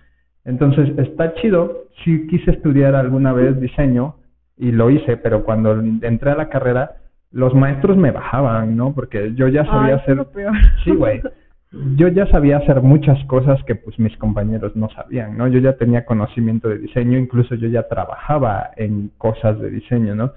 [0.45, 1.87] Entonces está chido.
[2.05, 4.15] Sí quise estudiar alguna vez diseño
[4.55, 6.91] y lo hice, pero cuando entré a la carrera,
[7.31, 8.93] los maestros me bajaban, ¿no?
[8.93, 10.15] Porque yo ya sabía Ay, hacer...
[10.15, 10.53] lo peor.
[10.85, 11.21] Sí, güey.
[11.71, 15.47] Yo ya sabía hacer muchas cosas que pues mis compañeros no sabían, ¿no?
[15.47, 20.31] Yo ya tenía conocimiento de diseño, incluso yo ya trabajaba en cosas de diseño, ¿no?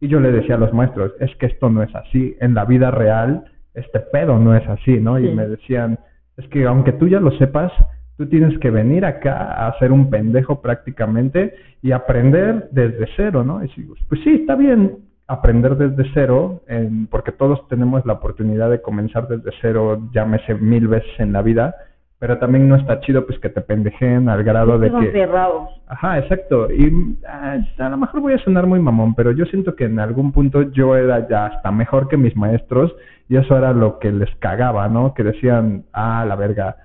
[0.00, 2.64] Y yo le decía a los maestros, es que esto no es así, en la
[2.64, 5.18] vida real este pedo no es así, ¿no?
[5.18, 5.98] Y me decían,
[6.36, 7.70] es que aunque tú ya lo sepas,
[8.16, 13.62] tú tienes que venir acá a ser un pendejo prácticamente y aprender desde cero, ¿no?
[13.62, 18.70] Y digo, pues sí, está bien aprender desde cero, en- porque todos tenemos la oportunidad
[18.70, 21.74] de comenzar desde cero, llámese mil veces en la vida,
[22.18, 25.12] pero también no está chido pues que te pendejen al grado de que...
[25.12, 25.68] cerrados.
[25.86, 26.72] Ajá, exacto.
[26.72, 30.00] Y ah, a lo mejor voy a sonar muy mamón, pero yo siento que en
[30.00, 32.94] algún punto yo era ya hasta mejor que mis maestros
[33.28, 35.14] y eso era lo que les cagaba, ¿no?
[35.14, 36.76] Que decían, ah, la verga.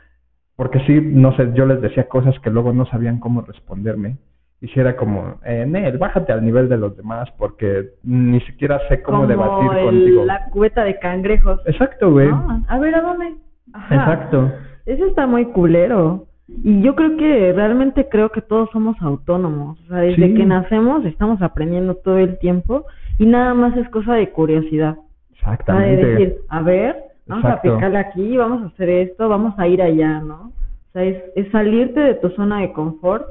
[0.55, 4.17] Porque sí, no sé, yo les decía cosas que luego no sabían cómo responderme.
[4.63, 8.79] Y si era como, eh, Nel, bájate al nivel de los demás porque ni siquiera
[8.87, 10.25] sé cómo Como debatir el- contigo.
[10.25, 11.59] la cubeta de cangrejos.
[11.65, 12.29] Exacto, güey.
[12.29, 13.33] No, a ver, ¿a dónde?
[13.73, 13.93] Ajá.
[13.95, 14.51] Exacto.
[14.85, 16.27] Eso está muy culero.
[16.47, 19.77] Y yo creo que realmente creo que todos somos autónomos.
[19.81, 20.33] O sea, desde Sí.
[20.33, 22.85] que nacemos estamos aprendiendo todo el tiempo
[23.19, 24.95] y nada más es cosa de curiosidad.
[24.97, 26.05] O sea, de Exactamente.
[26.05, 26.95] decir, a ver,
[27.27, 27.69] vamos Exacto.
[27.69, 30.51] a picarle aquí, vamos a hacer esto, vamos a ir allá, ¿no?
[30.53, 33.25] O sea, es, es salirte de tu zona de confort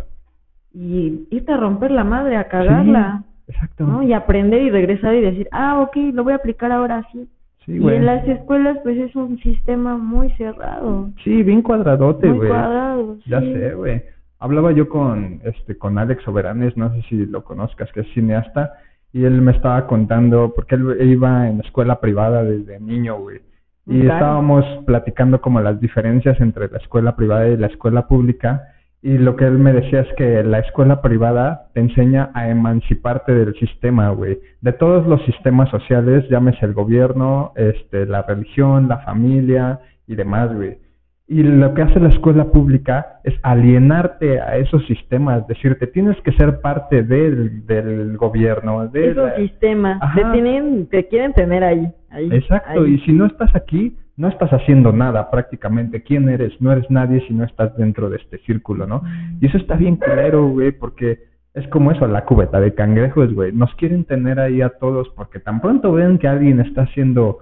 [0.75, 3.87] y irte a romper la madre, a cagarla, Sí, exacto.
[3.87, 4.03] ¿no?
[4.03, 7.29] Y aprender y regresar y decir, ah, ok, lo voy a aplicar ahora sí.
[7.65, 7.97] Sí, y güey.
[7.97, 11.11] en las escuelas, pues es un sistema muy cerrado.
[11.23, 12.49] Sí, bien cuadradote, Muy güey.
[12.51, 14.03] cuadrado, Ya sé, güey.
[14.41, 18.73] Hablaba yo con este con Alex Soberanes, no sé si lo conozcas, que es cineasta,
[19.13, 23.39] y él me estaba contando porque él iba en escuela privada desde niño, güey.
[23.87, 24.15] Y Claro.
[24.15, 28.63] estábamos platicando como las diferencias entre la escuela privada y la escuela pública.
[29.05, 33.35] Y lo que él me decía es que la escuela privada te enseña a emanciparte
[33.35, 34.39] del sistema, güey.
[34.61, 40.55] De todos los sistemas sociales, llámese el gobierno, este, la religión, la familia y demás,
[40.55, 40.79] güey.
[41.27, 46.33] Y lo que hace la escuela pública es alienarte a esos sistemas, decirte, tienes que
[46.33, 51.91] ser parte del, del gobierno, de Esos la- sistemas te tienen, te quieren tener ahí,
[52.11, 52.29] ahí.
[52.33, 52.95] Exacto, ahí.
[52.95, 56.03] y si no estás aquí, no estás haciendo nada prácticamente.
[56.03, 56.53] ¿Quién eres?
[56.61, 59.03] No eres nadie si no estás dentro de este círculo, ¿no?
[59.41, 63.53] Y eso está bien culero, güey, porque es como eso, la cubeta de cangrejos, güey.
[63.53, 67.39] Nos quieren tener ahí a todos porque tan pronto ven que alguien está haciendo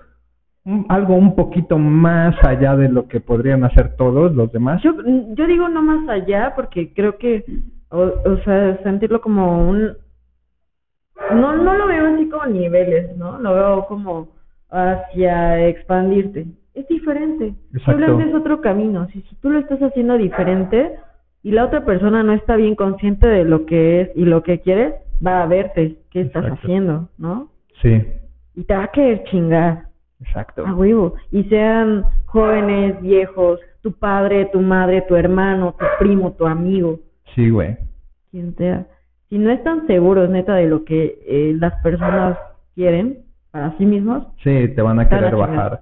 [0.64, 4.82] un- algo un poquito más allá de lo que podrían hacer todos los demás.
[4.82, 4.92] Yo,
[5.34, 7.44] yo digo no más allá porque creo que,
[7.90, 9.92] o, o sea, sentirlo como un...
[11.34, 13.38] No, no lo veo así como niveles, ¿no?
[13.38, 14.28] Lo veo como
[14.70, 16.46] hacia expandirte.
[16.74, 17.54] Es diferente.
[17.84, 19.06] Simplemente es otro camino.
[19.12, 20.96] Si, si tú lo estás haciendo diferente
[21.42, 24.60] y la otra persona no está bien consciente de lo que es y lo que
[24.60, 26.62] quieres, va a verte qué estás Exacto.
[26.64, 27.48] haciendo, ¿no?
[27.82, 28.02] Sí,
[28.54, 29.84] Y te va a querer chingar.
[30.20, 30.66] exacto.
[30.66, 31.14] A huevo.
[31.30, 37.00] Y sean jóvenes, viejos, tu padre, tu madre, tu hermano, tu primo, tu amigo,
[37.34, 37.76] Sí, güey.
[38.30, 38.86] quien sea.
[39.28, 42.36] Si no están seguros, neta, de lo que eh, las personas
[42.74, 43.18] quieren
[43.50, 45.48] para sí mismos, Sí, te van a a querer chingar.
[45.48, 45.80] bajar.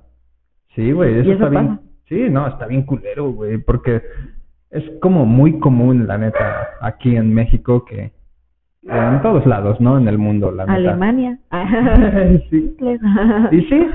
[0.78, 1.80] Sí, güey, eso, eso está bien.
[2.08, 4.00] Sí, no, está bien culero, güey, porque
[4.70, 8.12] es como muy común, la neta, aquí en México que
[8.84, 9.98] en todos lados, ¿no?
[9.98, 10.74] En el mundo, la neta.
[10.92, 11.38] Alemania.
[12.50, 12.76] sí.
[13.50, 13.88] Y sí,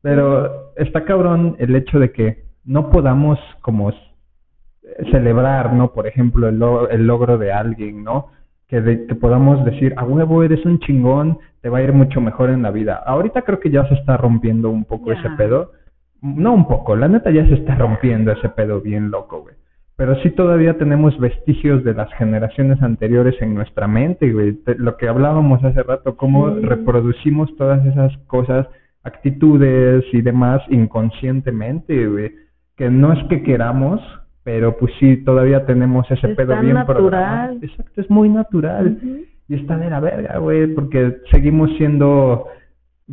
[0.00, 3.98] pero está cabrón el hecho de que no podamos como s-
[5.10, 5.92] celebrar, ¿no?
[5.92, 8.28] Por ejemplo, el, lo- el logro de alguien, ¿no?
[8.68, 12.20] Que, de- que podamos decir, a huevo, eres un chingón, te va a ir mucho
[12.20, 13.02] mejor en la vida.
[13.06, 15.72] Ahorita creo que ya se está rompiendo un poco ese pedo.
[16.22, 19.54] No un poco, la neta ya se está rompiendo ese pedo bien loco, güey.
[19.96, 24.52] Pero sí todavía tenemos vestigios de las generaciones anteriores en nuestra mente, güey.
[24.64, 26.60] Te- Lo que hablábamos hace rato, cómo Sí.
[26.62, 28.66] reproducimos todas esas cosas,
[29.04, 32.32] actitudes y demás inconscientemente, güey.
[32.76, 34.00] Que no es que queramos,
[34.44, 36.96] pero pues sí, todavía tenemos ese Es pedo bien natural.
[37.02, 37.56] programado.
[37.62, 38.98] Exacto, es muy natural.
[39.48, 42.46] Y está de la verga, güey, porque seguimos siendo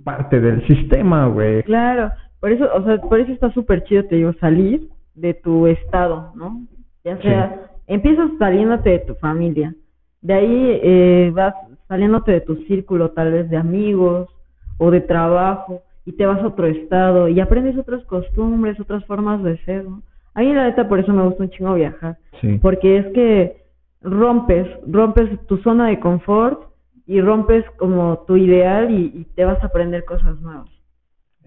[0.04, 1.64] parte del sistema, güey.
[1.64, 5.68] Claro, por eso, o sea, por eso está súper chido, te digo, salir de tu
[5.68, 6.62] estado, ¿no?
[7.04, 9.74] Ya sea, empiezas saliéndote de tu familia,
[10.22, 11.54] de ahí eh, vas
[11.88, 14.30] saliéndote de tu círculo tal vez de amigos
[14.78, 19.44] o de trabajo y te vas a otro estado y aprendes otras costumbres, otras formas
[19.44, 20.02] de ser, ¿no?
[20.36, 22.60] A mí la neta por eso me gusta un chingo viajar, Sí.
[22.62, 23.64] porque es que
[24.02, 26.62] rompes, rompes tu zona de confort
[27.06, 30.70] y rompes como tu ideal y, y te vas a aprender cosas nuevas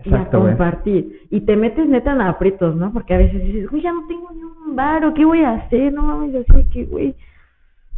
[0.05, 0.53] y a Exacto, güey.
[0.53, 1.21] compartir.
[1.31, 2.93] Y te metes neta en aprietos, ¿no?
[2.93, 5.93] Porque a veces dices, güey, ya no tengo ni un varo, ¿qué voy a hacer?
[5.93, 7.15] No mames, así que, güey,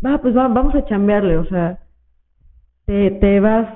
[0.05, 1.79] va, pues va, vamos a chambearle, o sea,
[2.87, 3.67] te, te vas,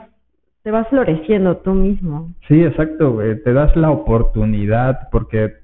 [0.62, 2.32] te vas floreciendo tú mismo.
[2.46, 3.42] Sí, exacto, güey.
[3.42, 5.54] Te das la oportunidad porque,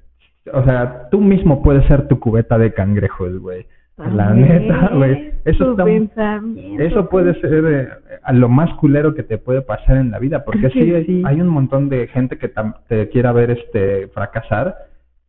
[0.51, 3.65] o sea, tú mismo puedes ser tu cubeta de cangrejos, güey.
[3.97, 5.31] La También, neta, güey.
[5.45, 6.41] Eso está,
[6.79, 7.41] eso puede pues.
[7.51, 7.87] ser eh,
[8.23, 11.23] a lo más culero que te puede pasar en la vida, porque sí, hay- sí.
[11.25, 12.51] hay un montón de gente que
[12.87, 14.75] te quiera ver este fracasar,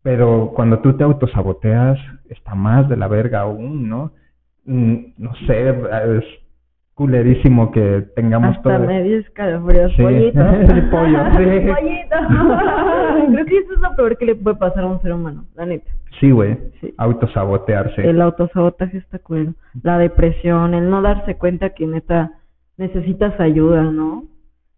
[0.02, 1.98] pero cuando tú te autosaboteas
[2.28, 4.12] está más de la verga aún, ¿no?
[4.64, 6.24] Mm, No sé, es-
[6.96, 8.86] culerísimo que tengamos Hasta todo.
[8.86, 9.92] medio escalofríos.
[9.96, 10.02] Sí.
[10.02, 10.40] Pollito.
[10.50, 11.44] El pollo, sí.
[11.44, 12.16] Pollito.
[13.32, 15.66] Creo que eso es lo peor que le puede pasar a un ser humano, la
[15.66, 15.90] neta.
[16.18, 16.56] Sí, güey.
[16.80, 16.94] Sí.
[16.96, 18.08] Autosabotearse.
[18.08, 19.54] El autosabotaje está cruel.
[19.82, 22.32] La depresión, el no darse cuenta que neta
[22.78, 24.24] necesitas ayuda, ¿no?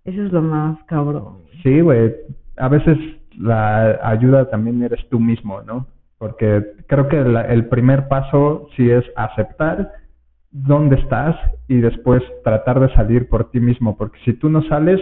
[0.05, 1.39] Eso es lo más cabrón.
[1.63, 2.15] Sí, güey.
[2.57, 2.99] A veces
[3.39, 5.87] la ayuda también eres tú mismo, ¿no?
[6.19, 9.93] Porque creo que la- el primer paso sí es aceptar
[10.51, 11.37] dónde estás
[11.69, 13.97] y después tratar de salir por ti mismo.
[13.97, 15.01] Porque si tú no sales,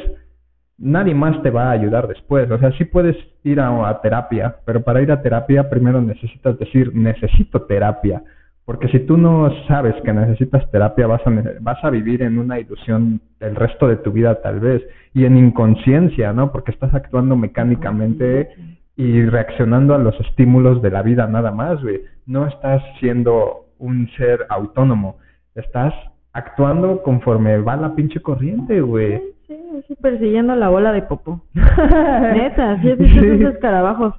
[0.79, 2.51] nadie más te va a ayudar después.
[2.51, 6.59] O sea, sí puedes ir a, a terapia, pero para ir a terapia primero necesitas
[6.59, 8.23] decir, necesito terapia.
[8.67, 11.31] Porque si tú no sabes que necesitas terapia, vas a,
[11.61, 14.83] vas a vivir en una ilusión el resto de tu vida tal vez.
[15.15, 16.51] Y en inconsciencia, ¿no?
[16.51, 18.51] Porque estás actuando mecánicamente
[18.97, 22.01] y reaccionando a los estímulos de la vida nada más, güey.
[22.27, 25.19] No estás siendo un ser autónomo.
[25.57, 25.92] Estás
[26.33, 29.19] actuando conforme va la pinche corriente, güey.
[29.47, 31.40] Sí, sí, sí, persiguiendo la bola de popó.
[31.55, 33.27] Neta, sí, has visto Sí.
[33.27, 34.14] esos escarabajos.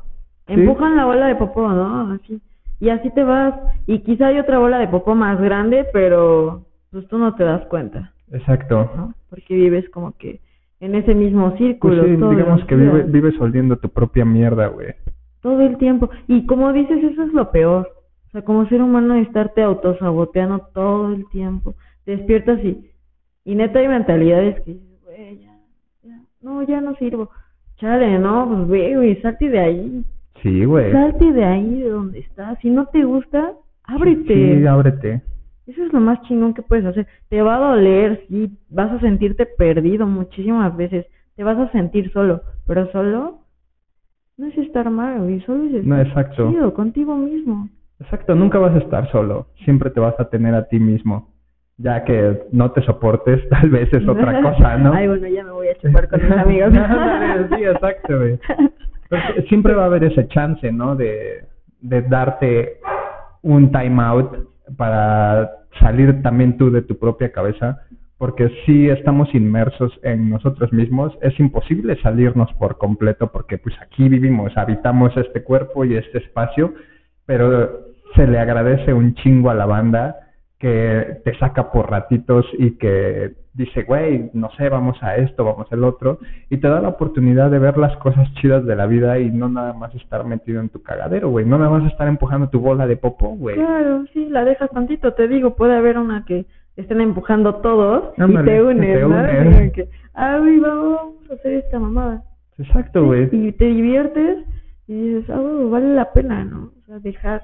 [0.47, 2.12] Empujan la bola de popó, ¿no?
[2.13, 2.41] Así.
[2.80, 3.54] Y así te vas.
[3.86, 7.65] Y quizá hay otra bola de popó más grande, pero pues tú no te das
[7.65, 8.89] cuenta, Exacto.
[8.95, 9.13] ¿no?
[9.30, 10.39] Porque vives como que
[10.80, 12.04] en ese mismo Pues círculo.
[12.04, 14.93] sí, digamos que vive- vives oliendo tu propia mierda, güey.
[15.41, 16.10] Todo el tiempo.
[16.28, 17.89] Y como dices, eso es lo peor.
[18.28, 21.76] O sea, como ser humano, estarte autosaboteando todo el tiempo.
[22.04, 22.90] Te despiertas y,
[23.46, 25.58] y neta hay mentalidades que dices, güey, ya,
[26.04, 27.30] ya, no, ya no sirvo.
[27.78, 30.04] Chale, no, pues ve, güey, salte de ahí.
[30.42, 30.92] Sí, güey.
[30.92, 32.58] Salte de ahí, de donde estás.
[32.60, 34.34] Si no te gusta, ábrete.
[34.60, 35.22] Sí, ábrete.
[35.68, 37.08] Eso es lo más chingón que puedes hacer.
[37.30, 41.06] Te va a doler, sí, vas a sentirte perdido muchísimas veces.
[41.36, 43.40] Te vas a sentir solo, pero solo
[44.38, 46.74] no es estar mal, güey, solo es estar No, exacto.
[46.74, 47.70] contigo mismo.
[48.00, 49.48] Exacto, nunca vas a estar solo.
[49.64, 51.30] Siempre te vas a tener a ti mismo.
[51.78, 54.94] Ya que no te soportes, tal vez es otra cosa, ¿no?
[54.94, 56.74] Ay, bueno, ya me voy a chupar con mis amigos.
[57.56, 58.40] sí, exacto, güey.
[59.48, 60.96] Siempre va a haber ese chance, ¿no?
[60.96, 61.46] De,
[61.82, 62.80] de darte
[63.42, 67.84] un time out para salir también tú de tu propia cabeza,
[68.18, 74.10] porque si estamos inmersos en nosotros mismos, es imposible salirnos por completo, porque pues aquí
[74.10, 76.74] vivimos, habitamos este cuerpo y este espacio,
[77.26, 77.87] pero
[78.17, 80.17] se le agradece un chingo a la banda
[80.60, 85.67] que te saca por ratitos y que dice, güey, no sé, vamos a esto, vamos
[85.71, 89.19] al otro, y te da la oportunidad de ver las cosas chidas de la vida
[89.19, 92.49] y no nada más estar metido en tu cagadero, güey, no nada más estar empujando
[92.49, 93.56] tu bola de popo, güey.
[93.56, 98.45] Claro, sí, la dejas tantito, te digo, puede haber una que estén empujando todos y
[98.45, 99.08] te unes, te ¿no?
[99.08, 99.73] unes.
[99.73, 102.23] Que, ah, güey, vamos a hacer esta mamada.
[102.60, 103.30] Exacto, güey.
[103.32, 104.45] Y te diviertes
[104.88, 106.71] y dices, ah, güey, vale la pena, ¿no?
[106.82, 107.41] O sea, dejar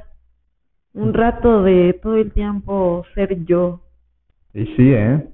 [0.93, 3.82] un rato de todo el tiempo ser yo.
[4.53, 5.27] Y sí, ¿eh?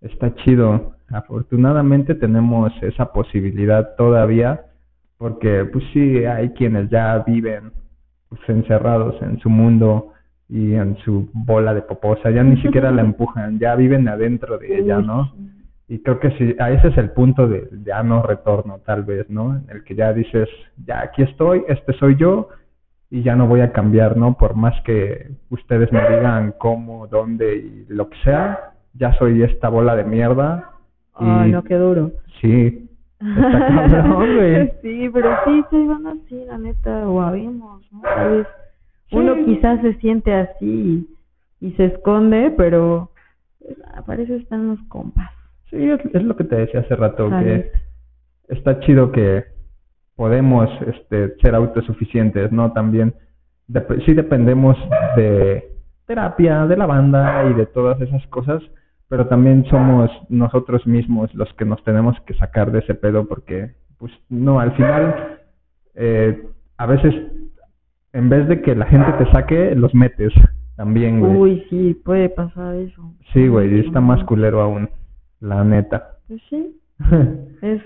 [0.00, 0.94] Está chido.
[1.10, 4.62] Afortunadamente tenemos esa posibilidad todavía,
[5.18, 7.72] porque pues sí, hay quienes ya viven
[8.28, 10.12] pues, encerrados en su mundo
[10.48, 14.78] y en su bola de poposa, ya ni siquiera la empujan, ya viven adentro de
[14.78, 15.32] ella, ¿no?
[15.86, 19.28] Y creo que sí, a ese es el punto de ya no retorno, tal vez,
[19.28, 19.56] ¿no?
[19.56, 20.48] En el que ya dices,
[20.86, 22.48] ya aquí estoy, este soy yo,
[23.14, 24.36] y ya no voy a cambiar, ¿no?
[24.36, 29.68] Por más que ustedes me digan cómo, dónde y lo que sea, ya soy esta
[29.68, 30.72] bola de mierda.
[31.20, 32.10] Y no, qué duro.
[32.40, 32.88] sí,
[33.20, 34.72] está cabrón, güey.
[34.82, 37.80] Sí, pero sí, se van así, la neta, o ¿no?
[38.02, 38.46] Tal vez
[39.12, 39.44] uno Sí.
[39.44, 41.06] quizás se siente así
[41.60, 43.10] y, y se esconde, pero
[43.60, 45.30] pues, ah, para eso están los compas.
[45.70, 47.70] Sí, es, es lo que te decía hace rato, Sale.
[48.48, 49.44] que está chido que
[50.16, 52.72] podemos este, ser autosuficientes, ¿no?
[52.72, 53.14] También
[53.68, 54.76] dep- sí dependemos
[55.16, 55.70] de
[56.06, 58.62] terapia, de la banda y de todas esas cosas,
[59.08, 63.72] pero también somos nosotros mismos los que nos tenemos que sacar de ese pedo porque,
[63.98, 65.38] pues, no, al final,
[65.94, 66.46] eh,
[66.76, 67.14] a veces,
[68.12, 70.32] en vez de que la gente te saque, los metes
[70.76, 71.36] también, güey.
[71.36, 73.14] Uy, sí, puede pasar eso.
[73.32, 74.88] Sí, güey, está más culero aún,
[75.40, 76.18] la neta.
[76.28, 76.80] Pues sí,
[77.62, 77.80] es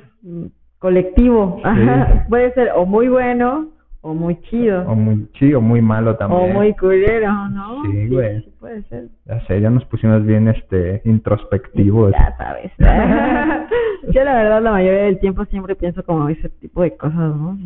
[0.79, 1.61] colectivo.
[1.64, 2.27] Ajá.
[2.29, 3.69] Puede ser o muy bueno
[4.01, 4.88] o muy chido.
[4.88, 6.51] o muy chido, muy malo también.
[6.51, 7.83] O muy culero, ¿no?
[7.85, 8.43] Sí, güey.
[8.43, 9.09] Sí, puede ser.
[9.27, 12.12] Ya sé, ya nos pusimos bien este introspectivos.
[12.12, 12.73] Ya sabes.
[14.09, 17.59] Yo la verdad la mayoría del tiempo siempre pienso como ese tipo de cosas, ¿no?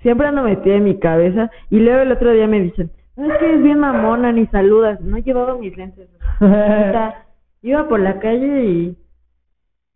[0.00, 3.38] Siempre ando metida en mi cabeza y luego el otro día me dicen, no es
[3.38, 6.08] que eres bien mamona ni saludas, no llevaba mis lentes.
[7.62, 8.96] Iba por la calle y,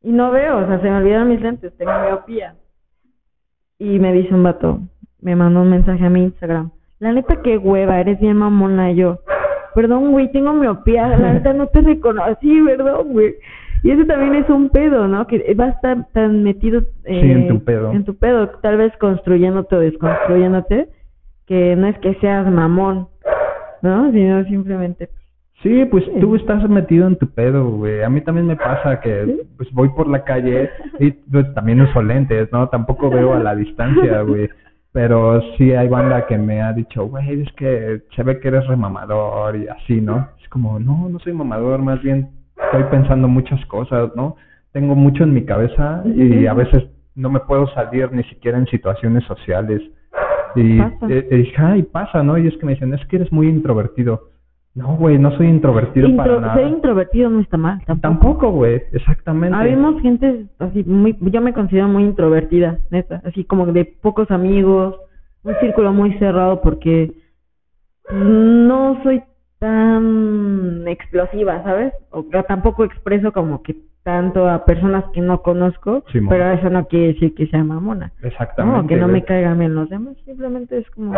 [0.04, 2.54] y no veo, o sea, se me olvidaron mis lentes, tengo miopía.
[3.78, 4.80] Y me dice un vato,
[5.20, 8.96] me mandó un mensaje a mi Instagram, la neta qué hueva, eres bien mamona Y
[8.96, 9.18] yo.
[9.74, 13.34] perdón, güey, tengo miopía, la neta no te reconocí, perdón, güey.
[13.82, 15.26] Y eso también es un pedo, ¿no?
[15.26, 17.92] Que vas tan, tan metido Sí, en tu pedo.
[17.92, 20.88] en tu pedo, tal vez construyéndote o desconstruyéndote,
[21.46, 23.08] que no es que seas mamón,
[23.82, 24.10] ¿no?
[24.12, 25.10] Sino simplemente
[25.62, 28.02] Sí, pues tú estás metido en tu pedo, güey.
[28.02, 32.02] A mí también me pasa que pues voy por la calle y pues, también uso
[32.02, 32.68] lentes, ¿no?
[32.68, 34.48] Tampoco veo a la distancia, güey.
[34.92, 38.66] Pero sí hay banda que me ha dicho, güey, es que se ve que eres
[38.66, 40.28] remamador y así, ¿no?
[40.40, 42.28] Es como, no, no soy mamador, más bien
[42.66, 44.36] estoy pensando muchas cosas, ¿no?
[44.72, 46.84] Tengo mucho en mi cabeza y a veces
[47.14, 49.82] no me puedo salir ni siquiera en situaciones sociales.
[50.56, 51.06] Y, Pasa.
[51.08, 52.38] eh, eh, dije, ay, pasa, ¿no?
[52.38, 54.28] Y es que me dicen, es que eres muy introvertido.
[54.74, 56.54] No, güey, no soy introvertido Intro- para nada.
[56.54, 58.00] ser introvertido no está mal, tampoco.
[58.00, 59.56] Tampoco, güey, exactamente.
[59.56, 64.96] Habemos gente así muy, yo me considero muy introvertida, neta, así como de pocos amigos,
[65.44, 67.12] un círculo muy cerrado porque
[68.12, 69.22] no soy
[69.60, 71.92] tan explosiva, ¿sabes?
[72.10, 76.28] O tampoco expreso como que tanto a personas que no conozco, Simón.
[76.30, 78.12] pero eso no quiere decir que sea mamona.
[78.22, 78.82] Exactamente.
[78.82, 81.14] No, que no me caigan bien los demás, simplemente es como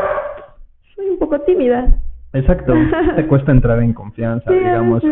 [0.94, 1.98] soy un poco tímida.
[2.37, 2.74] Exacto.
[3.16, 5.03] Te cuesta entrar en confianza, Sí, digamos.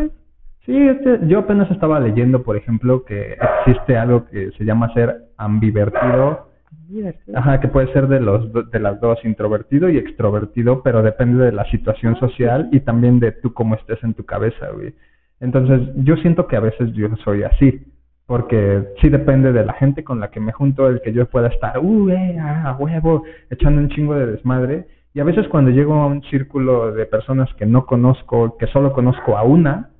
[0.67, 5.25] Sí, este, yo apenas estaba leyendo, por ejemplo, que existe algo que se llama ser
[5.37, 6.49] ambivertido.
[6.89, 7.39] Divertido.
[7.39, 11.53] Ajá, que puede ser de los de las dos, introvertido y extrovertido, pero depende de
[11.53, 14.95] la situación social y también de tú cómo estés en tu cabeza, güey.
[15.41, 17.83] Entonces, yo siento que a veces yo soy así,
[18.27, 21.49] porque sí depende de la gente con la que me junto, el que yo pueda
[21.49, 24.87] estar, uh, eh, ah, a huevo, echando un chingo de desmadre.
[25.15, 28.93] Y a veces cuando llego a un círculo de personas que no conozco, que solo
[28.93, 29.91] conozco a una,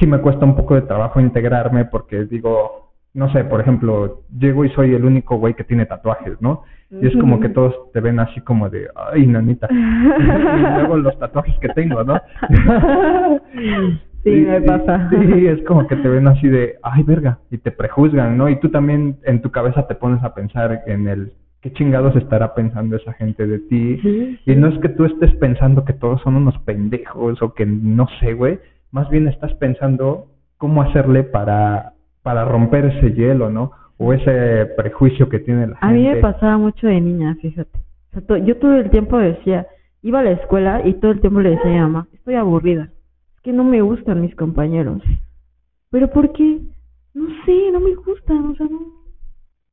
[0.00, 4.64] sí me cuesta un poco de trabajo integrarme porque digo, no sé, por ejemplo, llego
[4.64, 6.64] y soy el único güey que tiene tatuajes, ¿no?
[6.90, 9.68] Y es como que todos te ven así como de, ay, nanita.
[9.70, 12.20] y luego los tatuajes que tengo, ¿no?
[14.24, 15.08] Sí, me pasa.
[15.10, 18.48] Sí, es como que te ven así de, ay, verga, y te prejuzgan, ¿no?
[18.48, 22.54] Y tú también en tu cabeza te pones a pensar en el, ¿qué chingados estará
[22.54, 23.98] pensando esa gente de ti?
[24.02, 27.66] Sí, Y no es que tú estés pensando que todos son unos pendejos o que
[27.66, 28.58] no sé, güey.
[28.92, 31.92] Más bien estás pensando cómo hacerle para,
[32.22, 33.72] para romper ese hielo, ¿no?
[33.98, 35.86] O ese prejuicio que tiene la gente.
[35.86, 37.78] A mí me pasaba mucho de niña, fíjate.
[37.78, 39.66] O sea, to- yo todo el tiempo decía,
[40.02, 42.88] iba a la escuela y todo el tiempo le decía a mi mamá, estoy aburrida.
[43.36, 45.02] Es que no me gustan mis compañeros.
[45.90, 46.60] ¿Pero por qué?
[47.14, 48.80] No sé, no me gustan, o sea, no,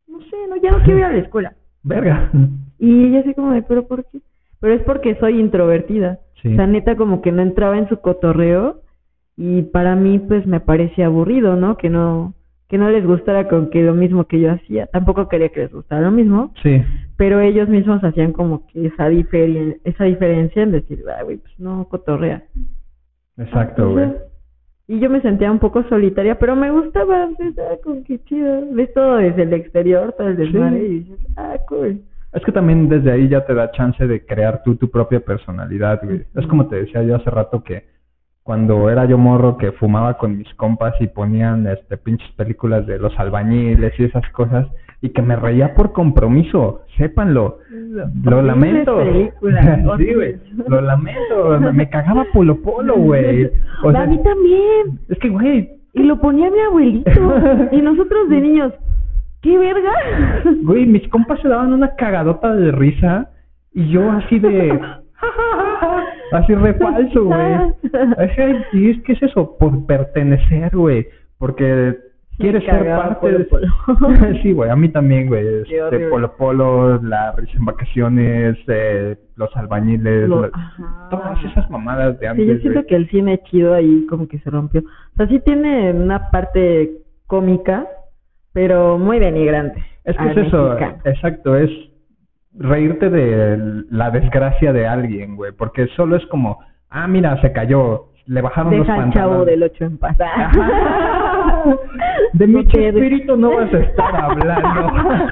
[0.07, 1.53] no sé, no, ya no quiero ir a la escuela.
[1.85, 2.29] Verga.
[2.79, 4.19] Y ella así como de, ¿pero por qué?
[4.59, 6.19] Pero es porque soy introvertida.
[6.41, 6.51] Sí.
[6.53, 8.81] O sea, neta como que no entraba en su cotorreo
[9.37, 11.77] y para mí pues me parecía aburrido, ¿no?
[11.77, 12.33] Que no
[12.67, 14.87] que no les gustara con que lo mismo que yo hacía.
[14.87, 16.81] Tampoco quería que les gustara lo mismo, Sí.
[17.15, 21.53] pero ellos mismos hacían como que esa diferen esa diferencia en decir, ay, güey, pues
[21.59, 22.41] no cotorrea.
[23.37, 24.11] Exacto, güey.
[24.87, 28.61] Y yo me sentía un poco solitaria, pero me gustaba, estaba como que chido.
[28.71, 30.85] Ves todo desde el exterior, todo el desmadre Sí.
[30.85, 32.01] y dices, ah, cool.
[32.33, 36.01] Es que también desde ahí ya te da chance de crear tú tu propia personalidad,
[36.03, 36.25] güey.
[36.35, 37.85] Es como te decía yo hace rato que
[38.43, 42.99] cuando era yo morro que fumaba con mis compas y ponían este pinches películas de
[42.99, 44.67] los albañiles y esas cosas
[45.05, 47.59] y que me reía por compromiso, sépanlo.
[48.23, 48.99] Lo lamento.
[49.97, 50.35] sí, güey.
[50.67, 51.59] Lo lamento.
[51.73, 53.51] Me, cagaba Polo Polo, güey.
[53.83, 54.99] O a mí también.
[55.07, 57.11] es que, güey, Y lo ponía mi abuelito.
[57.71, 58.73] y nosotros de niños,
[59.43, 59.91] ¿qué verga?
[60.63, 63.29] Güey, mis compas se daban una cagadota de risa
[63.73, 64.79] y yo así de...
[66.31, 67.75] así re falso, güey.
[68.73, 71.05] Y es que es eso, por pertenecer, güey.
[71.37, 71.95] Porque
[72.37, 73.45] quieres ser parte de...
[73.45, 73.67] Polo
[74.43, 75.45] sí, güey, a mí también, güey.
[75.63, 76.07] Este.
[76.09, 80.49] Polo Polo, la risa en vacaciones, eh, los albañiles, Lo-
[81.09, 82.85] todas esas mamadas de Sí, antes, yo siento güey.
[82.87, 84.81] que el cine chido ahí como que se rompió.
[84.81, 86.91] O sea, sí tiene una parte
[87.27, 87.85] cómica,
[88.53, 89.83] pero muy denigrante.
[90.03, 90.97] Es que es eso, mexicano.
[91.05, 91.69] exacto, es
[92.57, 96.59] reírte de la desgracia de alguien, güey, porque solo es como,
[96.89, 99.33] ah, mira, se cayó, le bajaron los Deja al pantalones.
[99.35, 100.17] chavo del 8 en paz.
[102.33, 105.31] De mi espíritu no vas a estar hablando.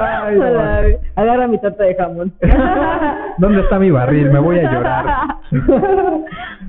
[0.00, 0.46] Ay, no.
[0.46, 0.82] Hola,
[1.16, 2.32] Agarra mi torta de jamón.
[3.38, 4.30] ¿Dónde está mi barril?
[4.30, 5.06] Me voy a llorar.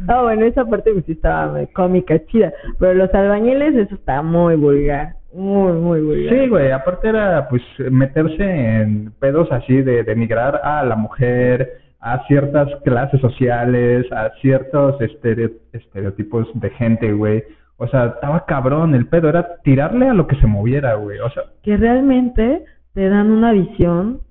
[0.08, 2.52] Ah, bueno, esa parte pues sí estaba cómica, chida.
[2.80, 5.14] Pero los albañiles, eso está muy vulgar.
[5.32, 6.34] Muy, muy vulgar.
[6.34, 12.26] Sí, güey, aparte era pues meterse en pedos así de denigrar a la mujer, a
[12.28, 17.44] ciertas clases sociales, a ciertos estere- estereotipos de gente, güey.
[17.78, 21.20] O sea, estaba cabrón, el pedo era tirarle a lo que se moviera, güey.
[21.20, 24.22] O sea, que realmente te dan una visión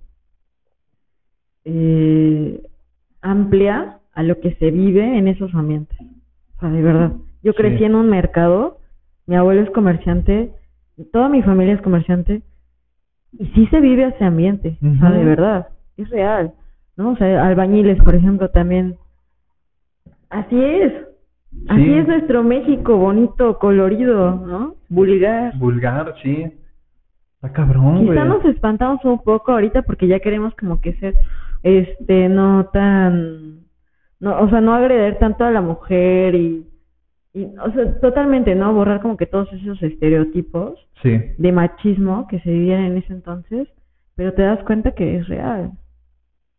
[1.64, 2.62] eh,
[3.22, 5.98] amplia a lo que se vive en esos ambientes.
[6.56, 7.12] O sea, de verdad.
[7.42, 7.58] Yo Sí.
[7.58, 8.78] crecí en un mercado,
[9.26, 10.52] mi abuelo es comerciante,
[11.12, 12.42] toda mi familia es comerciante,
[13.38, 16.52] y sí se vive ese ambiente, o sea, de verdad, es real,
[16.96, 17.12] ¿no?
[17.12, 18.96] O sea, albañiles, por ejemplo, también.
[20.28, 20.92] Así es,
[21.68, 21.92] así Sí.
[21.94, 24.74] es nuestro México, bonito, colorido, ¿no?
[24.88, 25.56] Vulgar.
[25.58, 26.52] Vulgar, sí.
[27.36, 28.10] Está cabrón, güey.
[28.10, 31.14] Quizá nos espantamos un poco ahorita porque ya queremos como que ser,
[31.62, 33.60] este, no tan,
[34.20, 36.66] no, o sea, no agreder tanto a la mujer y,
[37.32, 38.72] y, o sea, totalmente, ¿no?
[38.74, 41.18] Borrar como que todos esos estereotipos Sí.
[41.38, 43.68] de machismo que se vivían en ese entonces,
[44.16, 45.72] pero te das cuenta que es real.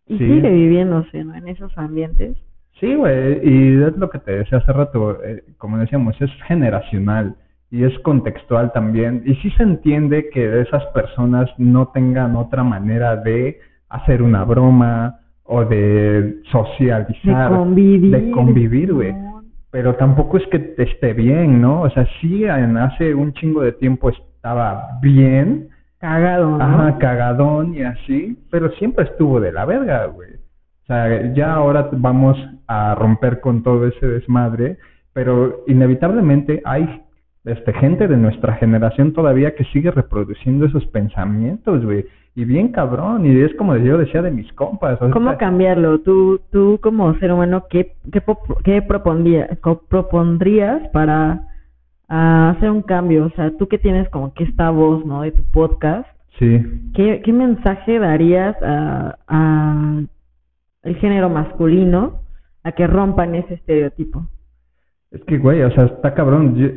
[0.08, 0.28] Y Sí.
[0.28, 1.36] sigue viviéndose, ¿no?
[1.36, 2.38] En esos ambientes.
[2.80, 7.36] Sí, güey, y es lo que te decía hace rato, eh, como decíamos, es generacional
[7.70, 9.22] y es contextual también.
[9.26, 15.20] Y sí se entiende que esas personas no tengan otra manera de hacer una broma
[15.44, 15.78] o de
[16.22, 18.12] De socializar, convivir.
[18.12, 19.14] de convivir, güey.
[19.14, 19.42] ¿no?
[19.70, 21.82] Pero tampoco es que te esté bien, ¿no?
[21.84, 25.70] O sea, sí, en hace un chingo de tiempo estaba bien,
[26.02, 26.64] Cagado, ¿no?
[26.64, 30.32] Ajá, cagadón y así, pero siempre estuvo de la verga, güey.
[30.34, 32.38] O sea, ya ahora vamos
[32.68, 34.78] a romper con todo ese desmadre,
[35.14, 37.02] pero inevitablemente hay
[37.46, 42.06] este, gente de nuestra generación todavía que sigue reproduciendo esos pensamientos, güey.
[42.34, 44.96] Y bien cabrón, y es como yo decía de mis compas.
[45.02, 46.00] o sea, ¿Cómo cambiarlo?
[46.00, 48.24] Tú, tú como ser humano, ¿qué, qué,
[48.64, 49.50] qué propondría-
[49.90, 51.42] propondrías para
[52.12, 53.26] ah, hacer un cambio?
[53.26, 55.22] O sea, tú que tienes como que esta voz, ¿no?
[55.24, 56.08] De tu podcast,
[56.40, 56.62] Sí,
[56.96, 60.02] ¿qué, qué mensaje darías a, a
[60.84, 62.22] el género masculino
[62.64, 64.26] a que rompan ese estereotipo?
[65.12, 66.56] es que, güey, o sea, está cabrón.
[66.56, 66.70] Yo-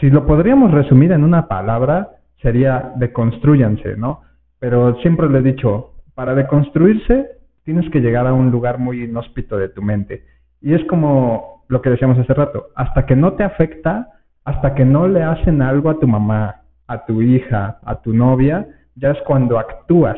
[0.00, 2.08] si lo podríamos resumir en una palabra,
[2.42, 4.22] sería deconstruyanse, ¿no?
[4.58, 7.28] Pero siempre le he dicho, para deconstruirse
[7.64, 10.24] tienes que llegar a un lugar muy inhóspito de tu mente.
[10.60, 14.08] Y es como lo que decíamos hace rato, hasta que no te afecta,
[14.44, 18.66] hasta que no le hacen algo a tu mamá, a tu hija, a tu novia,
[18.96, 20.16] ya es cuando actúas.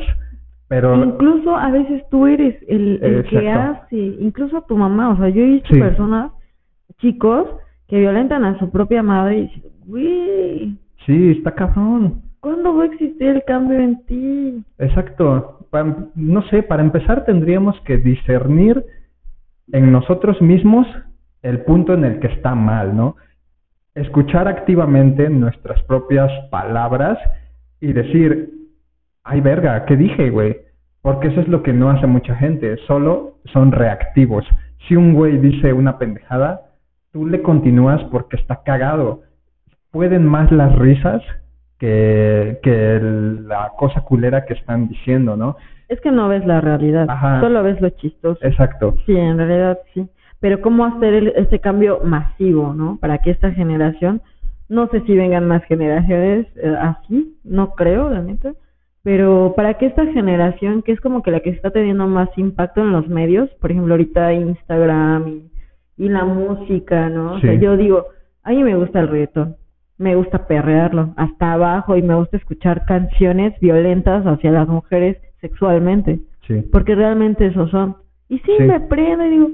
[0.67, 5.29] Pero Incluso a veces tú eres el, el que hace, incluso tu mamá, o sea,
[5.29, 5.79] yo he visto Sí.
[5.79, 6.31] personas,
[6.97, 7.47] chicos,
[7.87, 12.21] que violentan a su propia madre y güey, sí, está cabrón.
[12.41, 14.63] ¿cuándo va a existir el cambio en ti?
[14.77, 15.67] Exacto.
[16.15, 18.83] No sé, para empezar tendríamos que discernir
[19.71, 20.87] en nosotros mismos
[21.41, 23.15] el punto en el que está mal, ¿no?
[23.97, 27.17] Escuchar activamente nuestras propias palabras
[27.81, 28.49] y decir,
[29.23, 30.57] ay verga, ¿qué dije, güey?
[31.01, 34.45] Porque eso es lo que no hace mucha gente, solo son reactivos.
[34.87, 36.61] Si un güey dice una pendejada,
[37.11, 39.21] tú le continúas porque está cagado.
[39.91, 41.21] Pueden más las risas
[41.79, 45.55] que, que el- la cosa culera que están diciendo, ¿no?
[45.89, 47.39] Es que no ves la realidad, Ajá.
[47.39, 48.39] solo ves lo chistoso.
[48.45, 48.95] Exacto.
[49.05, 50.05] Sí, en realidad sí.
[50.39, 52.97] Pero ¿cómo hacer el- ese cambio masivo, no?
[53.01, 54.21] Para que esta generación,
[54.69, 58.53] no sé si vengan más generaciones eh, así, no creo, la neta,
[59.03, 62.81] pero para que esta generación, que es como que la que está teniendo más impacto
[62.81, 65.51] en los medios, por ejemplo, ahorita Instagram y,
[65.97, 67.33] y la música, ¿no?
[67.35, 68.05] O sea, yo digo,
[68.43, 69.55] a mí me gusta el reggaetón,
[69.97, 76.19] me gusta perrearlo hasta abajo y me gusta escuchar canciones violentas hacia las mujeres sexualmente
[76.45, 76.63] Sí.
[76.71, 77.95] porque realmente esos son.
[78.29, 78.63] Y sí, Sí.
[78.63, 79.49] me prendo y digo,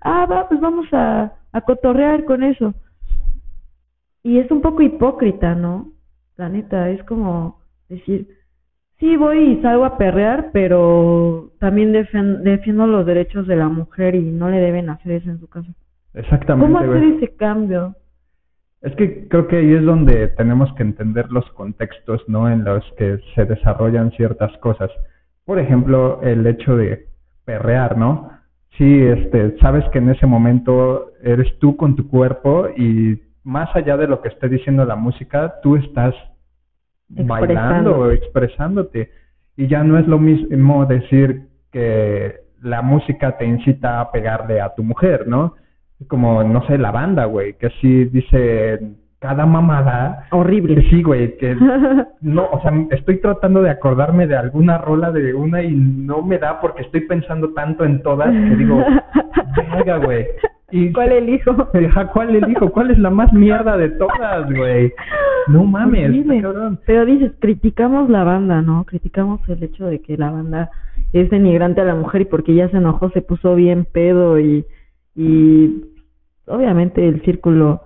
[0.00, 2.74] ah, va, pues vamos a, a cotorrear con eso.
[4.22, 5.92] Y es un poco hipócrita, ¿no?
[6.36, 8.28] La neta, es como decir,
[8.98, 14.22] sí, voy y salgo a perrear, pero también defiendo los derechos de la mujer y
[14.22, 15.68] no le deben hacer eso en su casa.
[16.14, 16.66] Exactamente.
[16.66, 17.16] ¿Cómo hacer güey.
[17.16, 17.94] ese cambio?
[18.80, 22.48] Es que creo que ahí es donde tenemos que entender los contextos, ¿no?
[22.48, 24.90] En los que se desarrollan ciertas cosas.
[25.44, 27.06] Por ejemplo, el hecho de
[27.44, 28.30] perrear, ¿no?
[28.78, 33.96] Sí, este, sabes que en ese momento eres tú con tu cuerpo y más allá
[33.96, 36.14] de lo que esté diciendo la música, tú estás
[37.08, 39.10] bailando o expresándote.
[39.56, 44.72] Y ya no es lo mismo decir que la música te incita a pegarle a
[44.74, 45.56] tu mujer, ¿no?
[46.06, 48.78] Como, no sé, la banda, güey, que sí dice
[49.20, 50.26] cada mamada.
[50.30, 50.88] Que Horrible.
[50.90, 51.54] sí, güey, que
[52.20, 56.38] no, o sea, estoy tratando de acordarme de alguna rola de una y no me
[56.38, 58.82] da porque estoy pensando tanto en todas que digo,
[59.74, 60.26] verga, güey.
[60.70, 61.68] Y ¿Cuál elijo?
[62.12, 62.70] ¿Cuál elijo?
[62.70, 64.92] ¿Cuál es la más mierda de todas, güey?
[65.48, 66.78] No mames, está cabrón.
[66.84, 68.84] Pero dices, criticamos la banda, ¿no?
[68.84, 70.70] Criticamos el hecho de que la banda
[71.14, 74.66] es denigrante a la mujer y porque ya se enojó, se puso bien pedo y,
[75.16, 75.84] y
[76.46, 77.80] obviamente el círculo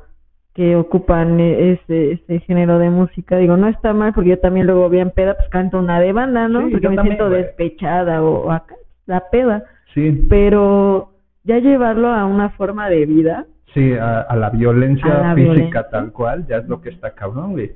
[0.54, 4.88] que ocupan ese, ese género de música, digo, no está mal porque yo también luego
[4.90, 6.66] bien peda, pues canto una de banda, ¿no?
[6.66, 7.42] Sí, porque me también, siento güey.
[7.42, 8.74] despechada o, o acá,
[9.06, 11.10] la peda, Sí, pero
[11.44, 15.50] ya llevarlo a una forma de vida Sí, a, a la violencia A la física
[15.52, 15.88] violencia.
[15.90, 17.72] tal cual, ya es lo que está cabrón, güey.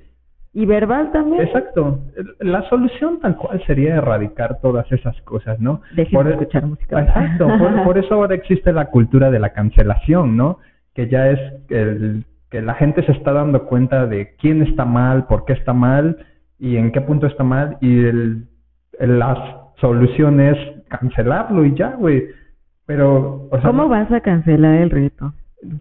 [0.52, 1.42] y verbal también.
[1.42, 2.00] Exacto.
[2.16, 5.80] El- La solución tal cual sería erradicar todas esas cosas, ¿no?
[5.94, 7.00] Dejen Por de e- escuchar música.
[7.00, 7.46] Exacto.
[7.58, 10.58] Por, por eso ahora existe la cultura de la cancelación, ¿no?
[10.94, 15.26] Que ya es el, que la gente se está dando cuenta de quién está mal,
[15.26, 16.18] por qué está mal
[16.58, 18.44] y en qué punto está mal y el,
[18.98, 20.56] el- la solución es
[20.88, 22.24] cancelarlo y ya, güey.
[22.86, 25.32] Pero, o sea, ¿Cómo vas a cancelar el reto?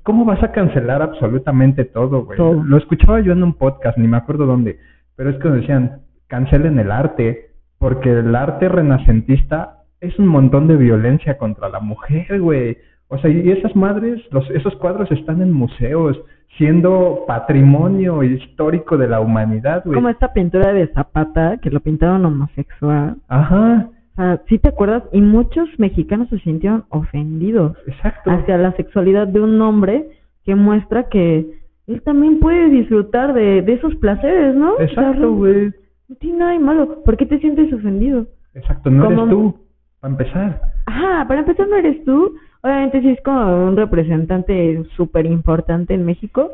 [0.03, 2.37] ¿Cómo vas a cancelar absolutamente todo, güey?
[2.37, 2.63] Todo.
[2.63, 4.79] Lo escuchaba yo en un podcast, ni me acuerdo dónde,
[5.15, 10.77] pero es que decían, cancelen el arte, porque el arte renacentista es un montón de
[10.77, 12.77] violencia contra la mujer, güey.
[13.07, 16.19] O sea, y esas madres, los, esos cuadros están en museos,
[16.57, 19.95] siendo patrimonio histórico de la humanidad, güey.
[19.95, 23.17] Como esta pintura de Zapata, que lo pintaron homosexual.
[23.27, 25.03] Ajá, O sea, ¿sí te acuerdas?
[25.11, 28.31] Y muchos mexicanos se sintieron ofendidos exacto.
[28.31, 30.07] hacia la sexualidad de un hombre
[30.45, 31.45] que muestra que
[31.87, 34.79] él también puede disfrutar de, de esos placeres, ¿no?
[34.79, 35.71] Exacto, güey.
[36.07, 37.03] No tiene nada de malo.
[37.03, 38.27] ¿Por qué te sientes ofendido?
[38.53, 39.55] Exacto, no eres tú,
[39.99, 40.61] para empezar.
[40.85, 42.35] Ajá, para empezar no eres tú.
[42.65, 46.49] Obviamente sí es como un representante súper importante en México,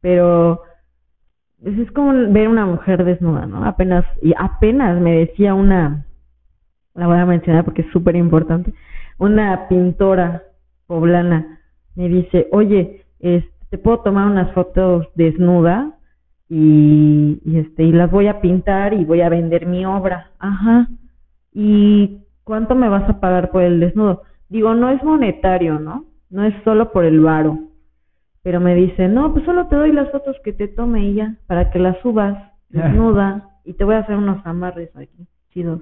[0.00, 0.62] pero
[1.60, 3.64] pues es como ver una mujer desnuda, ¿no?
[3.64, 6.06] Apenas, y apenas me decía una,
[6.94, 8.72] la voy a mencionar porque es súper importante,
[9.18, 10.44] una pintora
[10.86, 11.58] poblana
[11.96, 15.98] me dice, oye, este, te puedo tomar unas fotos desnuda
[16.48, 20.30] y, y este y las voy a pintar y voy a vender mi obra.
[20.38, 20.86] Ajá.
[21.52, 24.22] ¿Y cuánto me vas a pagar por el desnudo?
[24.48, 26.04] Digo, no es monetario, ¿no?
[26.30, 27.58] No es solo por el varo.
[28.42, 31.70] Pero me dice, no, pues solo te doy las fotos que te tome ya, para
[31.70, 32.36] que las subas
[32.70, 35.80] desnuda y te voy a hacer unos amarres aquí, chidos.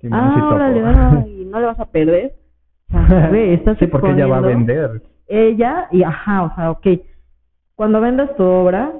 [0.00, 2.34] Simoncito, Ah, órale, y no le vas a perder.
[2.94, 5.02] O sea, ve, estás sí, porque ella va a vender.
[5.26, 6.86] ella y ajá, o sea, ok,
[7.74, 8.92] cuando vendas tu obra,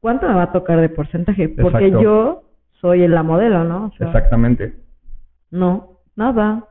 [0.00, 1.48] ¿cuánto me va a tocar de porcentaje?
[1.50, 2.02] Porque Exacto.
[2.02, 2.42] yo
[2.80, 3.86] soy la modelo, ¿no?
[3.86, 4.74] O sea, Exactamente.
[5.50, 6.64] no, nada.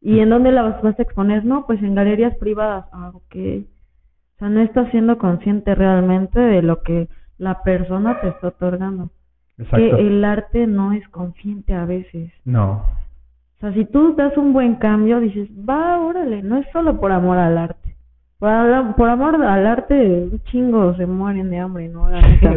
[0.00, 1.44] ¿Y en dónde la vas, a exponer?
[1.44, 2.86] No, pues en galerías privadas.
[2.92, 3.34] Ah, ok.
[3.34, 9.10] O sea, no estás siendo consciente realmente de lo que la persona te está otorgando.
[9.58, 9.76] Exacto.
[9.96, 12.30] Que el arte no es consciente a veces.
[12.44, 12.84] No.
[13.56, 17.10] O sea, si tú das un buen cambio, dices, va, órale, no es solo por
[17.10, 17.96] amor al arte.
[18.38, 22.08] Por, por amor al arte, un chingo se mueren de hambre, ¿no?
[22.08, 22.54] La neta.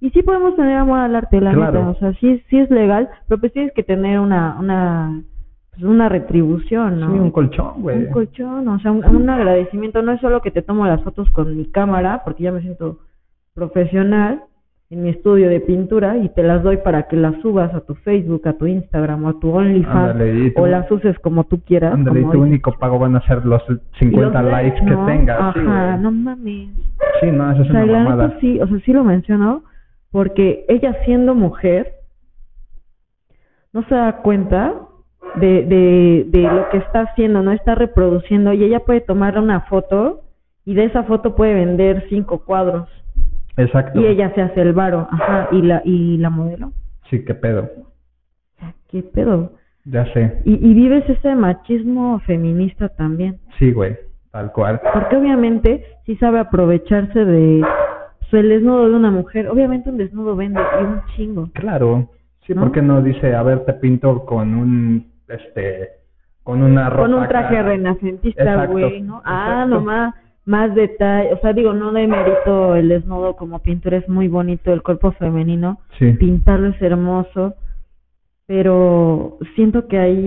[0.00, 1.72] Y sí podemos tener amor al arte, la Claro.
[1.80, 1.88] neta.
[1.90, 5.22] O sea, sí, sí es legal, pero pues tienes que tener una, una,
[5.70, 7.12] pues una retribución, ¿no?
[7.12, 8.06] Sí, un colchón, güey.
[8.06, 10.02] Un colchón, o sea, un, un agradecimiento.
[10.02, 12.98] No es solo que te tomo las fotos con mi cámara, porque ya me siento
[13.54, 14.44] profesional
[14.90, 17.94] en mi estudio de pintura y te las doy para que las subas a tu
[17.94, 21.94] Facebook, a tu Instagram o a tu OnlyFans o las uses como tú quieras.
[21.94, 23.62] Ándale, y tu único pago van a ser los
[24.00, 25.38] Y 50 los likes que tengas.
[25.40, 26.70] Ajá, no mames.
[27.20, 28.38] Sí, no, eso es O sea, una la mamada.
[28.40, 29.62] sí, o sea, sí lo mencionó
[30.10, 31.92] porque ella siendo mujer
[33.72, 34.74] no se da cuenta
[35.36, 39.62] de, de, de lo que está haciendo, no está reproduciendo y ella puede tomar una
[39.62, 40.22] foto
[40.64, 42.88] y de esa foto puede vender cinco cuadros
[43.56, 44.00] Exacto.
[44.00, 46.72] y ella se hace el varo, ajá, y la y la modelo.
[47.08, 47.68] Sí, qué pedo.
[48.88, 49.52] ¿Qué pedo?
[49.84, 50.42] Ya sé.
[50.44, 53.38] Y, y vives ese machismo feminista también.
[53.58, 53.96] Sí, güey.
[54.30, 54.80] Tal cual.
[54.92, 57.64] Porque obviamente sí sabe aprovecharse de
[58.30, 59.48] pues, el desnudo de una mujer.
[59.48, 61.48] Obviamente un desnudo vende y un chingo.
[61.52, 62.10] Claro.
[62.46, 62.62] Sí, ¿No?
[62.62, 65.88] ¿por qué no dice, a ver, te pinto con un, este,
[66.42, 69.22] con una ropa Con un traje renacentista, güey, ¿no?
[69.24, 69.68] Ah, exacto.
[69.68, 70.14] nomás
[70.46, 71.32] más detalle.
[71.34, 75.12] O sea, digo, no de mérito el desnudo como pintura es muy bonito, el cuerpo
[75.12, 75.78] femenino.
[75.98, 76.12] Sí.
[76.12, 77.54] Pintarlo es hermoso.
[78.46, 80.26] Pero siento que ahí,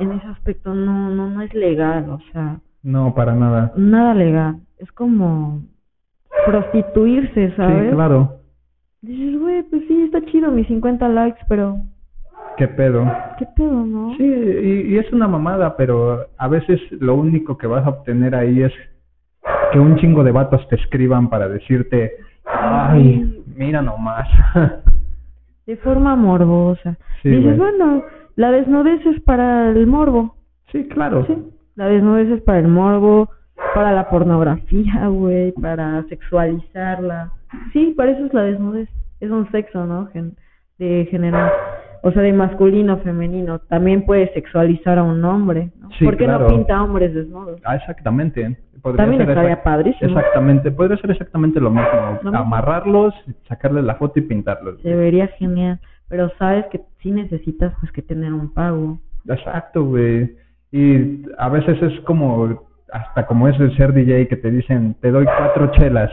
[0.00, 2.10] en ese aspecto, no, no, no es legal.
[2.10, 3.72] O sea, No, para nada.
[3.76, 4.56] nada legal.
[4.78, 5.60] Es como
[6.46, 7.90] prostituirse, ¿sabes?
[7.90, 8.36] Sí, claro.
[9.02, 11.78] Dices, güey, pues sí, está chido mis 50 likes, pero
[12.60, 13.04] Qué pedo.
[13.38, 14.14] ¿qué pedo, no?
[14.18, 18.34] Sí, y, y es una mamada, pero a veces lo único que vas a obtener
[18.34, 18.72] ahí es
[19.72, 22.12] que un chingo de vatos te escriban para decirte,
[22.44, 24.28] ay, mira nomás.
[25.66, 26.96] De forma morbosa.
[27.22, 27.56] Sí, Dices, güey.
[27.56, 28.02] bueno,
[28.36, 30.34] la desnudez es para el morbo.
[30.72, 31.24] sí, claro.
[31.26, 31.36] Sí,
[31.76, 33.30] la desnudez es para el morbo,
[33.74, 37.32] para la pornografía, güey, para sexualizarla.
[37.72, 38.88] Sí, para eso es la desnudez.
[39.20, 40.06] Es un sexo, ¿no?
[40.12, 40.34] Gen-
[40.78, 41.50] de general.
[42.02, 43.58] O sea, de masculino, femenino.
[43.58, 45.90] También puede sexualizar a un hombre, ¿no?
[45.98, 46.48] Sí, ¿Por qué claro.
[46.48, 47.60] no pinta hombres desnudos?
[47.64, 48.56] Ah, exactamente.
[48.80, 50.08] Podría También ser estaría exact- padrísimo.
[50.18, 51.88] Exactamente, podría ser exactamente lo mismo.
[52.22, 52.38] Lo mismo.
[52.38, 53.14] Amarrarlos,
[53.46, 54.80] sacarles la foto y pintarlos.
[54.80, 55.78] Se vería genial.
[56.08, 58.98] Pero sabes que sí necesitas, pues, que tener un pago.
[59.28, 60.34] Exacto, güey.
[60.72, 65.10] Y a veces es como hasta como eso de ser DJ que te dicen, te
[65.12, 66.10] doy cuatro chelas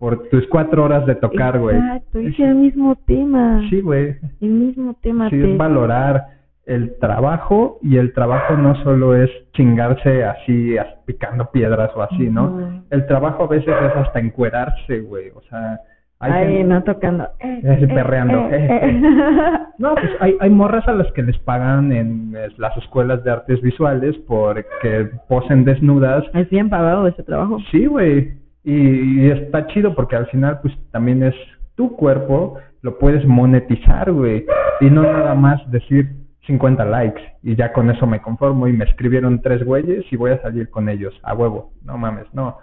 [0.00, 1.76] por tus cuatro horas de tocar, güey.
[1.76, 3.60] Exacto, es el mismo tema.
[3.70, 4.16] Sí, güey.
[4.40, 5.30] El mismo tema.
[5.30, 6.24] Sí, te- es valorar
[6.66, 12.28] el trabajo y el trabajo no solo es chingarse así, as- picando piedras o así,
[12.30, 12.82] ¿no?
[12.90, 15.28] El trabajo a veces es hasta encuerarse, güey.
[15.34, 15.78] O sea,
[16.20, 17.24] hay Ay, gente- no tocando.
[17.40, 18.38] Eh, Eh, eh, perreando.
[18.50, 19.00] eh, eh.
[19.78, 23.30] No, pues hay, hay morras a las que les pagan en eh, las escuelas de
[23.32, 26.24] artes visuales porque posen desnudas.
[26.34, 27.58] Es bien pagado ese trabajo.
[27.70, 28.32] Sí, güey.
[28.64, 31.34] Y, está chido porque al final, pues también es
[31.76, 34.44] tu cuerpo, lo puedes monetizar, güey.
[34.80, 36.10] Y no nada más decir
[36.46, 40.32] 50 likes y ya con eso me conformo y me escribieron tres güeyes y voy
[40.32, 41.72] a salir con ellos, a huevo.
[41.84, 42.58] No mames, no.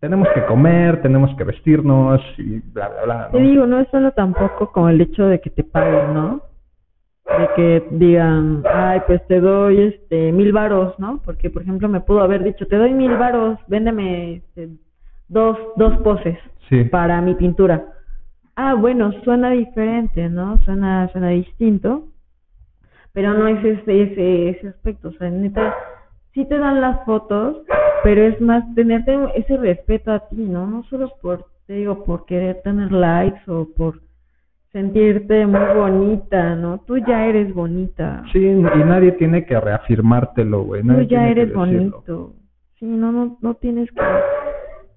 [0.00, 3.28] Tenemos que comer, tenemos que vestirnos y bla, bla, bla.
[3.30, 3.46] Te ¿no?
[3.46, 6.40] digo, no es solo tampoco como el hecho de que te paguen, ¿no?
[7.26, 11.20] De que digan, ay, pues te doy este mil varos, ¿no?
[11.22, 14.70] Porque, por ejemplo, me pudo haber dicho, te doy mil varos, véndeme este,
[15.30, 16.36] dos, dos poses
[16.68, 16.84] Sí.
[16.84, 17.84] para mi pintura.
[18.56, 20.58] Ah, bueno, suena diferente, ¿no?
[20.58, 22.04] Suena, suena distinto,
[23.12, 25.74] pero no es ese, ese, ese aspecto, o sea, neta,
[26.34, 27.62] sí te dan las fotos,
[28.04, 30.66] pero es más tenerte ese respeto a ti, ¿no?
[30.66, 34.00] No solo por, te digo, por querer tener likes o por
[34.72, 36.78] sentirte muy bonita, ¿no?
[36.86, 40.82] Tú ya eres bonita, Sí, y nadie tiene que reafirmártelo, güey.
[40.82, 42.34] tú ya eres bonito,
[42.78, 44.00] sí, no, no, no tienes que,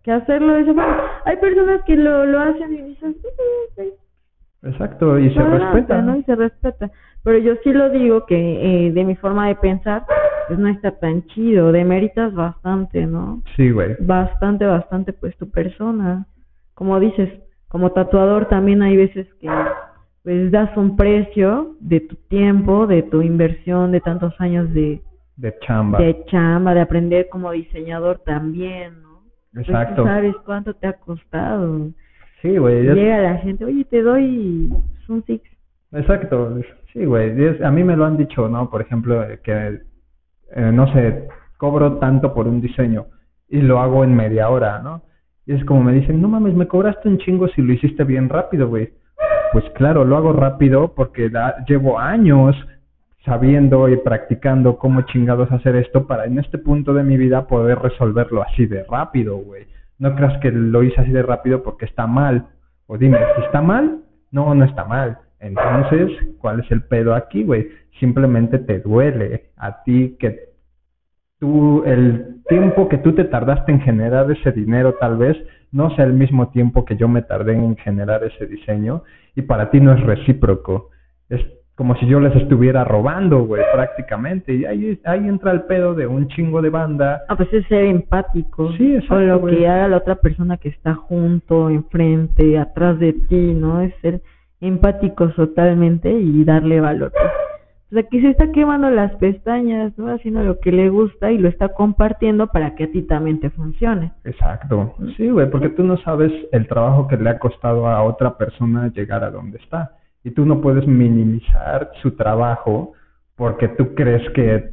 [0.03, 0.97] que hacerlo de esa forma.
[1.25, 3.93] Hay personas que lo, lo hacen y dices, "Mm, ok,
[4.65, 6.01] Exacto, y se adelante", respeta.
[6.01, 6.15] ¿no?
[6.17, 6.91] Y se respeta.
[7.23, 10.05] Pero yo sí lo digo que eh, de mi forma de pensar,
[10.47, 13.41] pues no está tan chido, demeritas bastante, ¿no?
[13.55, 13.95] Sí, güey.
[13.99, 16.25] Bastante, bastante, pues tu persona.
[16.75, 17.29] Como dices,
[17.69, 19.49] como tatuador también hay veces que
[20.23, 25.01] pues das un precio de tu tiempo, de tu inversión, de tantos años de,
[25.35, 25.99] De chamba.
[25.99, 29.12] de chamba, de aprender como diseñador también, ¿no?
[29.53, 30.03] Pues, tú Exacto.
[30.05, 31.89] sabes cuánto te ha costado.
[32.41, 32.87] Sí, güey.
[32.87, 34.69] es- Llega la gente, oye, te doy
[35.07, 35.43] un six.
[35.91, 36.59] Exacto.
[36.91, 37.31] Sí, güey.
[37.63, 38.69] A mí me lo han dicho, ¿no?
[38.69, 39.79] Por ejemplo, eh, que,
[40.55, 41.27] eh, no sé,
[41.57, 43.05] cobro tanto por un diseño
[43.47, 45.03] y lo hago en media hora, ¿no?
[45.45, 48.29] Y es como me dicen, no mames, me cobraste un chingo si lo hiciste bien
[48.29, 48.93] rápido, güey.
[49.51, 52.55] Pues claro, lo hago rápido porque da- llevo años
[53.25, 57.79] sabiendo y practicando cómo chingados hacer esto para en este punto de mi vida poder
[57.79, 59.65] resolverlo así de rápido, güey.
[59.97, 62.47] No creas que lo hice así de rápido porque está mal.
[62.87, 64.01] O dime, ¿está mal?
[64.31, 65.19] No, no está mal.
[65.39, 67.69] Entonces, ¿cuál es el pedo aquí, güey?
[67.99, 70.39] Simplemente te duele a ti que
[71.39, 75.37] tú, el tiempo que tú te tardaste en generar ese dinero tal vez
[75.71, 79.03] no sea el mismo tiempo que yo me tardé en generar ese diseño
[79.35, 80.89] y para ti no es recíproco.
[81.29, 81.41] Es
[81.75, 84.53] como si yo les estuviera robando, güey, prácticamente.
[84.53, 87.23] Y ahí, ahí entra el pedo de un chingo de banda.
[87.29, 89.57] Ah, pues es ser empático Sí, exacto, con lo güey.
[89.57, 93.81] que haga la otra persona que está junto, enfrente, atrás de ti, ¿no?
[93.81, 94.21] Es ser
[94.61, 97.11] empáticos totalmente y darle valor.
[97.11, 97.31] Pues,
[97.91, 100.11] o sea, que se está quemando las pestañas, ¿no?
[100.13, 103.49] Haciendo lo que le gusta y lo está compartiendo para que a ti también te
[103.51, 104.11] funcione.
[104.25, 104.95] Exacto.
[105.17, 108.87] Sí, güey, porque tú no sabes el trabajo que le ha costado a otra persona
[108.93, 109.91] llegar a donde está.
[110.23, 112.93] Y tú no puedes minimizar su trabajo
[113.35, 114.71] porque tú crees que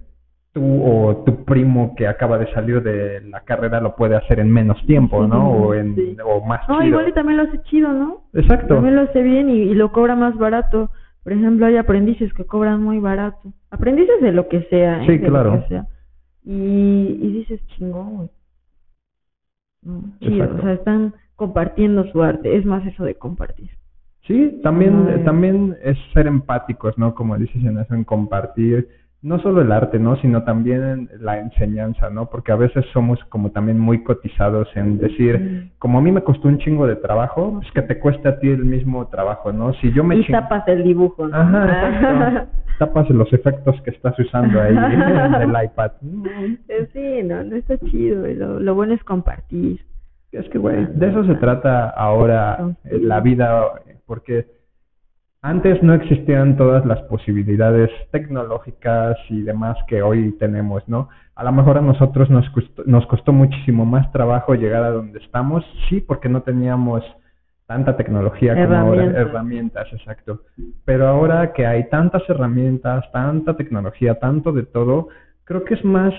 [0.52, 4.50] tú o tu primo que acaba de salir de la carrera lo puede hacer en
[4.50, 5.48] menos tiempo, ¿no?
[5.50, 6.16] O en Sí.
[6.24, 6.88] o más No, chido.
[6.88, 8.24] igual y también lo hace chido, ¿no?
[8.34, 8.74] Exacto.
[8.74, 10.90] También lo hace bien y, y lo cobra más barato.
[11.22, 13.52] Por ejemplo, hay aprendices que cobran muy barato.
[13.70, 15.06] Aprendices de lo que sea, ¿eh?
[15.06, 15.60] Sí, de lo claro.
[15.62, 15.86] que sea.
[16.44, 18.30] Y, y dices, chingón, güey.
[19.82, 20.56] No, chido, Exacto.
[20.56, 22.56] o sea, están compartiendo su arte.
[22.56, 23.70] Es más eso de compartir.
[24.30, 25.24] Sí, también, Ay.
[25.24, 27.16] también es ser empáticos, ¿no?
[27.16, 28.86] Como dices en eso, en compartir,
[29.22, 30.14] no solo el arte, ¿no?
[30.18, 32.30] Sino también la enseñanza, ¿no?
[32.30, 36.46] Porque a veces somos como también muy cotizados en decir, como a mí me costó
[36.46, 39.72] un chingo de trabajo, pues que te cueste a ti el mismo trabajo, ¿no?
[39.74, 41.36] Si yo me Y tapas el dibujo, ¿no?
[41.36, 42.56] Ajá, exacto.
[42.78, 44.76] Tapas los efectos que estás usando ahí
[45.40, 45.90] del iPad.
[46.68, 48.28] Eh, sí, no, no está chido.
[48.28, 49.80] Lo, lo bueno es compartir.
[50.32, 54.44] Es que, güey, de eso se trata ahora eh, la vida, eh, porque
[55.40, 61.08] antes no existían todas las posibilidades tecnológicas y demás que hoy tenemos, ¿no?
[61.36, 65.20] A lo mejor a nosotros nos costó, nos costó muchísimo más trabajo llegar a donde
[65.20, 67.04] estamos, sí, porque no teníamos
[67.66, 69.28] tanta tecnología como ahora, Herramientas.
[69.28, 70.40] herramientas, exacto.
[70.84, 75.06] Pero ahora que hay tantas herramientas, tanta tecnología, tanto de todo,
[75.44, 76.12] creo que es más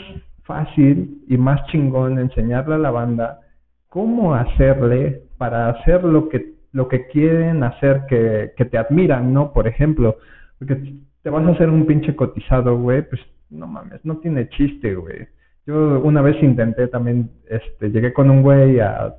[0.44, 3.42] fácil y más chingón enseñarle a la banda
[3.90, 9.54] cómo hacerle para hacer lo que lo que quieren hacer que, que te admiran, ¿no?
[9.54, 10.18] Por ejemplo,
[10.58, 14.96] porque te vas a hacer un pinche cotizado, güey, pues no mames, no tiene chiste,
[14.96, 15.28] güey.
[15.66, 19.16] Yo una vez intenté también, este, llegué con un güey a,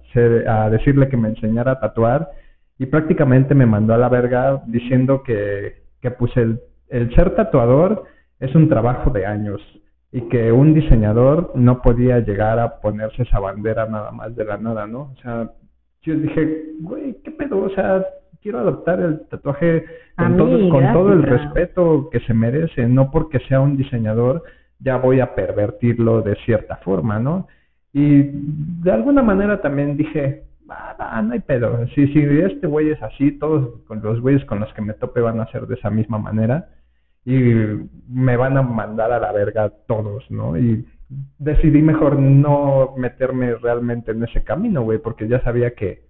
[0.49, 2.31] a decirle que me enseñara a tatuar
[2.79, 8.05] y prácticamente me mandó a la verga diciendo que, que pues el, el ser tatuador
[8.41, 9.61] es un trabajo de años
[10.11, 14.59] y que un diseñador no podía llegar a ponerse esa bandera nada más de la
[14.59, 15.13] nada, ¿no?
[15.13, 15.51] O sea,
[16.03, 17.65] yo dije, güey, ¿qué pedo?
[17.65, 18.05] O sea,
[18.41, 19.85] quiero adoptar el tatuaje
[20.17, 24.43] con todo, mí, con todo el respeto que se merece, no porque sea un diseñador
[24.83, 27.47] ya voy a pervertirlo de cierta forma, ¿no?
[27.93, 28.23] Y
[28.83, 31.87] de alguna manera también dije, va, va, no hay pedo.
[31.95, 35.21] Si, si este güey es así, todos con los güeyes con los que me tope
[35.21, 36.69] van a ser de esa misma manera
[37.25, 37.39] y
[38.09, 40.59] me van a mandar a la verga todos, ¿no?
[40.59, 40.85] Y
[41.39, 46.03] decidí mejor no meterme realmente en ese camino, güey, porque ya sabía que...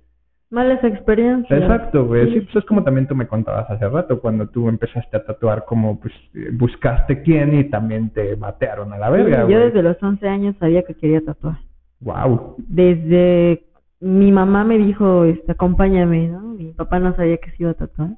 [0.51, 1.63] Malas experiencias.
[1.63, 2.27] Exacto, güey.
[2.27, 2.41] Sí, Sí.
[2.43, 5.99] pues es como también tú me contabas hace rato, cuando tú empezaste a tatuar, como
[5.99, 6.13] pues
[6.53, 10.55] buscaste quién y también te batearon a la verga, Sí, yo desde los 11 años
[10.61, 11.57] sabía que quería tatuar.
[12.01, 12.57] Wow.
[12.59, 13.63] Desde
[14.01, 16.41] mi mamá me dijo, este, acompáñame, ¿no?
[16.41, 18.11] Mi papá no sabía que se iba a tatuar.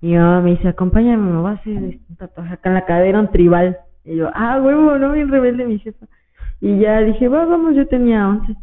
[0.00, 2.84] Y mi mamá me dice, acompáñame, me voy a hacer un tatuaje acá en la
[2.84, 3.78] cadera, un tribal.
[4.04, 6.06] Y yo, ah, huevo, no, bien rebelde mi jefa.
[6.64, 8.56] Y ya dije, va, vamos, yo tenía 11.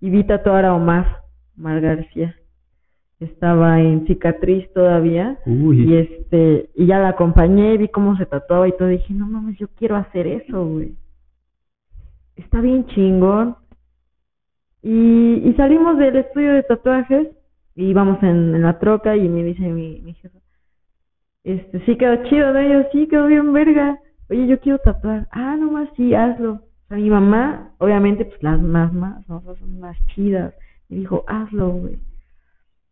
[0.00, 1.22] Y vi tatuar a Omar,
[1.58, 2.36] Omar García.
[3.18, 5.40] Estaba en cicatriz todavía.
[5.44, 9.58] Y este, y ya la acompañé, vi cómo se tatuaba y todo, dije, no mames,
[9.58, 10.94] yo quiero hacer eso, güey.
[12.36, 13.56] Está bien chingón.
[14.80, 17.26] Y, y salimos del estudio de tatuajes
[17.74, 20.38] y íbamos en, en la troca y me dice mi, mi jefa,
[21.42, 22.62] este, sí quedó chido, ¿no?
[22.62, 23.98] Y yo, sí, quedó bien verga.
[24.30, 25.26] Oye, yo quiero tatuar.
[25.32, 26.67] Ah, nomás sí, hazlo.
[26.88, 29.42] O sea, mi mamá, obviamente, pues las más, más, ¿no?
[29.42, 30.54] son más chidas.
[30.88, 31.98] Me dijo, hazlo, güey.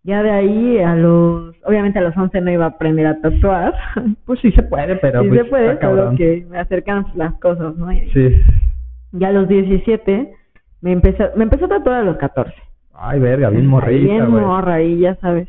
[0.03, 3.75] Ya de ahí a los, obviamente a los 11 no iba a aprender a tatuar.
[4.27, 7.35] Pues sí se puede, pero sí pues se puede, solo que me acercan pues, las
[7.37, 7.91] cosas, ¿no?
[7.91, 8.43] Y Sí.
[9.13, 10.31] Ya a los 17
[10.83, 12.53] me empecé, me empezó a tatuar a los 14.
[12.93, 15.49] Ay, verga, bien morrita, Bien morra, y ya sabes.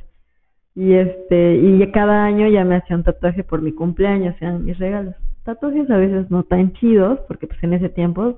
[0.73, 4.63] Y este, y ya cada año ya me hacía un tatuaje por mi cumpleaños, eran
[4.63, 5.15] mis regalos.
[5.47, 8.37] Tatuajes a veces no tan chidos, porque pues en ese tiempo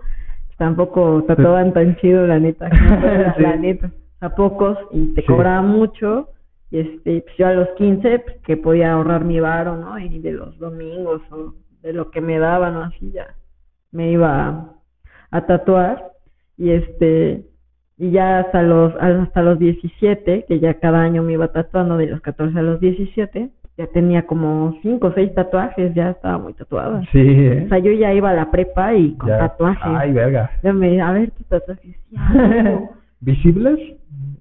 [0.59, 2.69] tampoco tatuaban tan chido, la neta.
[2.69, 3.41] la, Sí.
[3.41, 3.91] la neta.
[4.21, 5.27] A pocos, y te Sí.
[5.27, 6.29] cobraban mucho.
[6.69, 9.97] Y este, pues yo a los 15, pues que podía ahorrar mi varo, ¿no?
[9.97, 13.25] Y de los domingos o de lo que me daban, o así ya
[13.91, 14.73] me iba a,
[15.31, 16.11] a tatuar.
[16.57, 17.43] Y este,
[17.97, 22.05] y ya hasta los hasta los 17, que ya cada año me iba tatuando de
[22.05, 23.49] los 14 a los 17,
[23.79, 27.01] ya tenía como 5 o 6 tatuajes, ya estaba muy tatuada.
[27.13, 27.63] Sí, ¿eh?
[27.65, 29.39] O sea, yo ya iba a la prepa y con Ya.
[29.39, 29.81] tatuajes.
[29.85, 30.51] Ay, verga.
[30.61, 31.95] Ya me, a ver tus tatuajes.
[33.21, 33.79] ¿Visibles?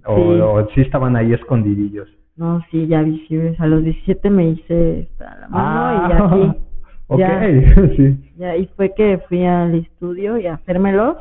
[0.04, 0.40] O, Sí.
[0.40, 2.08] o sí estaban ahí escondidillos?
[2.36, 3.58] no, sí, ya visibles.
[3.60, 6.58] A los 17 me hice esta, la mano Ah, y así.
[7.08, 7.40] ok, Ya.
[7.96, 8.32] sí.
[8.36, 11.16] Ya, y fue que fui al estudio y a hacérmelos.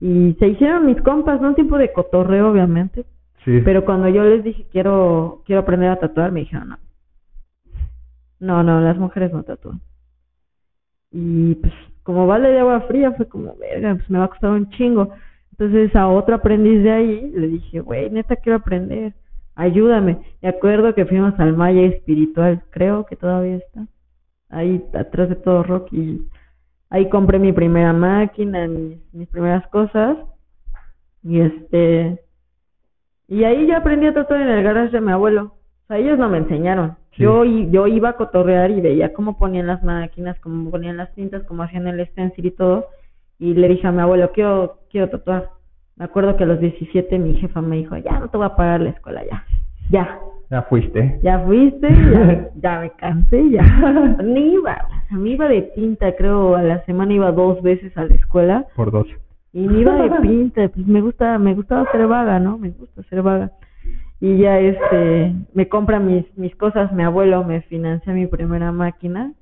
[0.00, 1.48] Y se hicieron mis compas, ¿no?
[1.48, 3.04] Un tiempo de cotorreo, obviamente.
[3.44, 3.60] Sí.
[3.64, 6.76] Pero cuando yo les dije quiero quiero aprender a tatuar, me dijeron no.
[8.40, 9.80] No, no, las mujeres no tatúan.
[11.10, 11.72] Y pues
[12.02, 15.10] como vale de agua fría fue como, verga, pues me va a costar un chingo.
[15.52, 19.14] Entonces a otro aprendiz de ahí le dije, güey, neta quiero aprender,
[19.54, 20.18] ayúdame.
[20.42, 23.86] Me acuerdo que fuimos al Maya Espiritual, creo que todavía está.
[24.48, 26.22] Ahí atrás de todo rock y
[26.90, 30.18] ahí compré mi primera máquina, mis, mis primeras cosas.
[31.22, 32.20] Y este
[33.28, 35.53] y ahí yo aprendí a tatuar en el garage de mi abuelo.
[35.84, 36.96] O sea, ellos no me enseñaron.
[37.12, 37.22] Sí.
[37.22, 41.42] Yo yo iba a cotorrear y veía cómo ponían las máquinas, cómo ponían las tintas,
[41.44, 42.86] cómo hacían el stencil y todo.
[43.38, 45.50] Y le dije a mi abuelo, quiero, quiero tatuar.
[45.96, 48.56] Me acuerdo que a los 17 mi jefa me dijo, ya no te voy a
[48.56, 49.44] pagar la escuela, ya.
[49.90, 50.18] Ya,
[50.50, 51.20] Ya fuiste.
[51.22, 53.62] ya fuiste, ya, ya me cansé, ya.
[54.24, 54.76] Ni iba,
[55.10, 58.66] me iba de pinta, creo, a la semana iba dos veces a la escuela.
[58.74, 59.06] Por dos.
[59.52, 62.58] Y me iba de pinta, pues me gusta, me gustaba ser vaga, ¿no?
[62.58, 63.52] Me gusta ser vaga.
[64.24, 69.32] Y ya este, me compra mis, mis cosas, mi abuelo me financia mi primera máquina.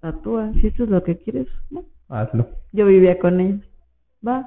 [0.00, 1.82] Tatúa, si eso es lo que quieres, ¿no?
[2.08, 2.46] Hazlo.
[2.72, 3.60] Yo vivía con ellos.
[4.26, 4.46] Va,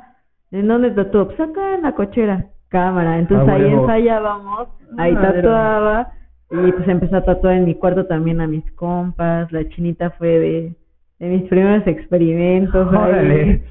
[0.51, 1.27] ¿en dónde tatúo?
[1.27, 2.47] Pues acá en la cochera.
[2.69, 3.19] Cámara.
[3.19, 3.81] Entonces Ah, ahí huevo.
[3.83, 5.41] ensayábamos, ahí Madre.
[5.41, 6.11] tatuaba.
[6.49, 9.51] Y pues empecé a tatuar en mi cuarto también a mis compas.
[9.51, 10.75] La chinita fue de,
[11.19, 12.87] de mis primeros experimentos.
[12.93, 13.61] ahí.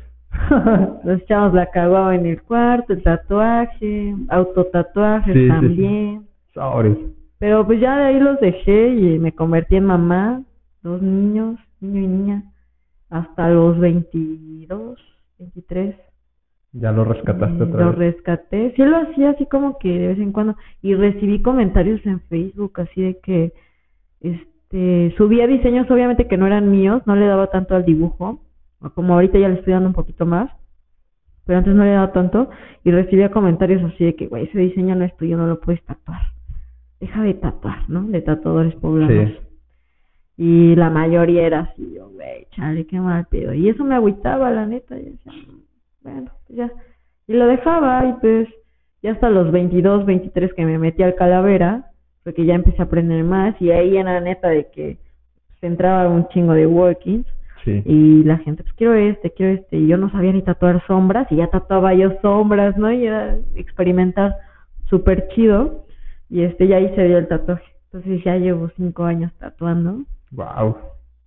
[0.50, 0.88] Órale.
[1.04, 5.48] Nos echamos la caguaba en el cuarto, el tatuaje, autotatuajes Sí, sí, sí.
[5.48, 6.26] también.
[6.54, 6.96] Sobres.
[7.38, 10.42] Pero pues ya de ahí los dejé y me convertí en mamá,
[10.82, 12.42] dos niños, niño y niña,
[13.08, 14.98] hasta los 22,
[15.38, 15.96] 23.
[16.72, 17.98] Ya lo rescataste Y otra lo vez.
[18.14, 18.72] rescaté.
[18.76, 20.54] Sí lo hacía así como que de vez en cuando.
[20.82, 23.52] Y recibí comentarios en Facebook así de que
[24.20, 28.40] este subía diseños obviamente que no eran míos, no le daba tanto al dibujo.
[28.94, 30.50] Como ahorita ya le estoy dando un poquito más.
[31.44, 32.48] pero antes no le daba tanto
[32.84, 35.82] y recibía comentarios así de que, güey, ese diseño no es tuyo, no lo puedes
[35.84, 36.20] tatuar.
[37.00, 38.04] Deja de tatuar, ¿no?
[38.04, 39.30] De tatuadores poblanos.
[39.30, 39.38] Sí.
[40.36, 43.52] Y la mayoría era así, yo, güey, chale, qué mal pedo.
[43.52, 44.98] Y eso me agüitaba, la neta.
[44.98, 45.32] Y decía,
[46.02, 46.72] bueno, pues ya.
[47.26, 48.48] Y lo dejaba y pues
[49.02, 51.90] ya hasta los 22, 23 que me metí al calavera,
[52.22, 54.98] porque ya empecé a aprender más y ahí era neta de que
[55.60, 57.26] se entraba un chingo de workings
[57.64, 57.82] Sí.
[57.84, 61.30] y la gente, pues quiero este, quiero este, y yo no sabía ni tatuar sombras
[61.30, 62.90] y ya tatuaba yo sombras, ¿no?
[62.90, 64.34] Y era experimentar
[64.88, 65.84] súper chido
[66.30, 67.64] y este, ya ahí se dio el tatuaje.
[67.92, 69.98] Entonces ya llevo cinco años tatuando,
[70.30, 70.76] Wow.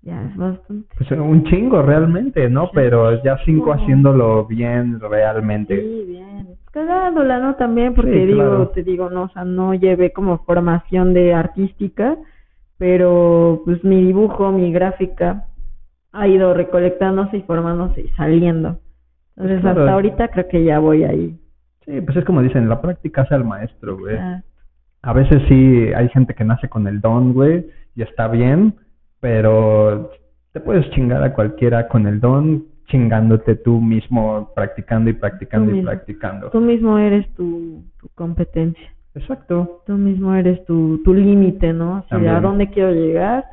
[0.01, 0.87] ya es bastante.
[0.97, 2.69] Pues un chingo realmente, ¿no?
[2.73, 5.79] Pero ya cinco haciéndolo bien realmente.
[5.81, 6.47] Sí, bien.
[6.71, 7.55] Cagándola, ¿no?
[7.55, 8.67] También porque Sí, digo, claro.
[8.69, 12.17] te digo, no, o sea, no llevé como formación de artística,
[12.77, 15.45] pero pues mi dibujo, mi gráfica
[16.13, 18.79] ha ido recolectándose y formándose y saliendo.
[19.35, 19.81] Entonces Claro.
[19.81, 21.37] hasta ahorita creo que ya voy ahí.
[21.85, 24.15] Sí, pues es como dicen, la práctica hace al maestro, güey.
[24.15, 24.43] Ya.
[25.01, 28.75] A veces sí hay gente que nace con el don, güey, y está bien,
[29.19, 30.11] pero
[30.53, 35.71] te puedes chingar a cualquiera con el don, chingándote tú mismo, practicando y practicando Tú
[35.71, 35.89] y mismo.
[35.91, 36.49] practicando.
[36.51, 38.87] Tú mismo eres tu, tu competencia.
[39.15, 39.81] Exacto.
[39.85, 41.97] Tú mismo eres tu, tu límite, ¿no?
[41.97, 42.35] O sea, También.
[42.35, 43.43] a dónde quiero llegar.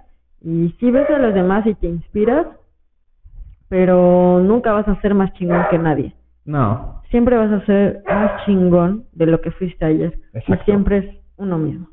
[0.43, 2.47] Y sí ves a los demás y te inspiras,
[3.68, 6.14] pero nunca vas a ser más chingón que nadie.
[6.45, 10.18] No, Siempre vas a ser más chingón de lo que fuiste ayer.
[10.32, 10.62] Exacto.
[10.62, 11.88] Y siempre es uno mismo.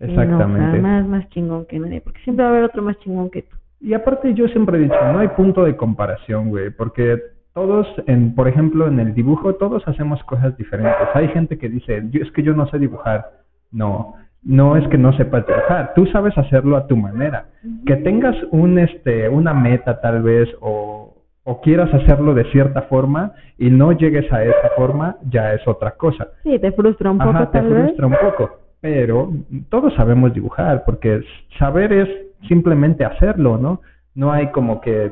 [0.00, 0.60] Exactamente.
[0.60, 3.42] No, jamás más chingón que nadie, porque siempre va a haber otro más chingón que
[3.42, 3.56] tú.
[3.80, 7.20] Y aparte yo siempre he dicho, no hay punto de comparación, güey, porque
[7.54, 11.08] todos, en, por ejemplo, en el dibujo, todos hacemos cosas diferentes.
[11.14, 13.42] Hay gente que dice, yo, es que yo no sé dibujar.
[13.70, 14.14] No,
[14.44, 17.46] no es que no sepas dibujar, tú sabes hacerlo a tu manera.
[17.86, 21.14] Que tengas un, este, una meta tal vez o,
[21.44, 25.92] o quieras hacerlo de cierta forma y no llegues a esa forma, ya es otra
[25.92, 26.28] cosa.
[26.42, 27.84] Sí, te frustra un poco Ajá, te tal vez.
[27.84, 29.30] frustra un poco, pero
[29.68, 31.20] todos sabemos dibujar, porque
[31.58, 32.08] saber es
[32.48, 33.80] simplemente hacerlo, ¿no?
[34.14, 35.10] No hay como que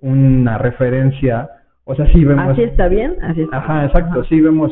[0.00, 1.48] una referencia,
[1.84, 2.50] o sea, sí vemos...
[2.50, 3.86] Así está bien, así está Ajá, bien.
[3.86, 4.28] exacto, Ajá.
[4.28, 4.70] sí vemos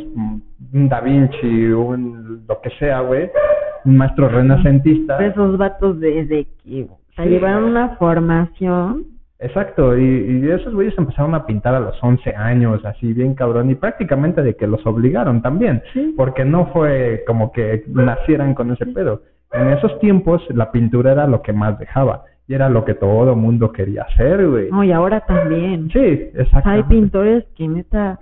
[0.72, 3.30] un Da Vinci, un lo que sea, güey,
[3.87, 5.24] un maestro renacentista.
[5.24, 7.30] Esos vatos desde que o sea, Sí.
[7.30, 9.05] llevaron una formación.
[9.39, 13.70] Exacto, y, y esos güeyes empezaron a pintar a los 11 años, así bien cabrón,
[13.70, 16.14] y prácticamente de que los obligaron también, Sí.
[16.16, 19.22] porque no fue como que nacieran con ese pedo.
[19.53, 23.37] En esos tiempos la pintura era lo que más dejaba, y era lo que todo
[23.37, 24.70] mundo quería hacer, güey.
[24.70, 25.91] No, y ahora también.
[25.91, 26.68] Sí, exacto.
[26.70, 28.18] hay pintores que neta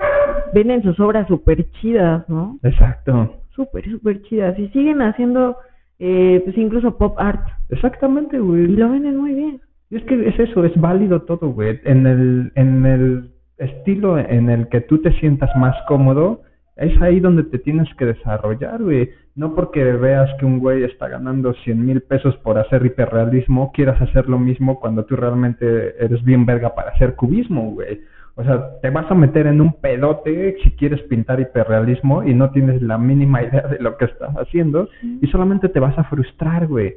[0.52, 2.58] venden sus obras súper chidas, ¿no?
[2.64, 4.58] Exacto, Súper, súper chidas.
[4.58, 5.56] Y siguen haciendo,
[5.98, 7.46] eh, pues incluso pop art.
[7.70, 8.66] exactamente, Y güey.
[8.66, 9.60] lo venden muy bien.
[9.90, 11.80] Y es que es eso, es válido todo, güey.
[11.84, 16.42] En el, en el estilo en el que tú te sientas más cómodo,
[16.76, 19.10] es ahí donde te tienes que desarrollar, güey.
[19.36, 24.00] No porque veas que un güey está ganando 100 mil pesos por hacer hiperrealismo, quieras
[24.02, 28.00] hacer lo mismo cuando tú realmente eres bien verga para hacer cubismo, güey.
[28.36, 32.50] O sea, te vas a meter en un pedote si quieres pintar hiperrealismo y no
[32.50, 36.66] tienes la mínima idea de lo que estás haciendo y solamente te vas a frustrar,
[36.66, 36.94] güey.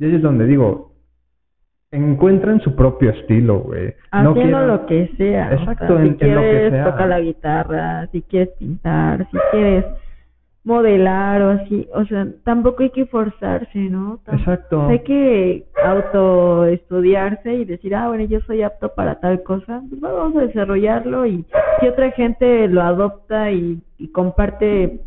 [0.00, 0.92] Y ahí es donde digo,
[1.90, 3.94] encuentren su propio estilo, güey.
[4.12, 5.48] No Haciendo quieran- lo que sea.
[5.50, 6.84] o Exacto, en- si en lo que quieres sea.
[6.84, 9.84] tocar la guitarra, si quieres pintar, si quieres
[10.64, 11.88] modelar o así.
[11.94, 14.20] O sea, tampoco hay que forzarse, ¿no?
[14.32, 14.86] Exacto.
[14.88, 20.36] Hay que autoestudiarse y decir, ah, bueno, yo soy apto para tal cosa, pues vamos
[20.36, 21.44] a desarrollarlo y
[21.80, 25.00] si otra gente lo adopta y, y comparte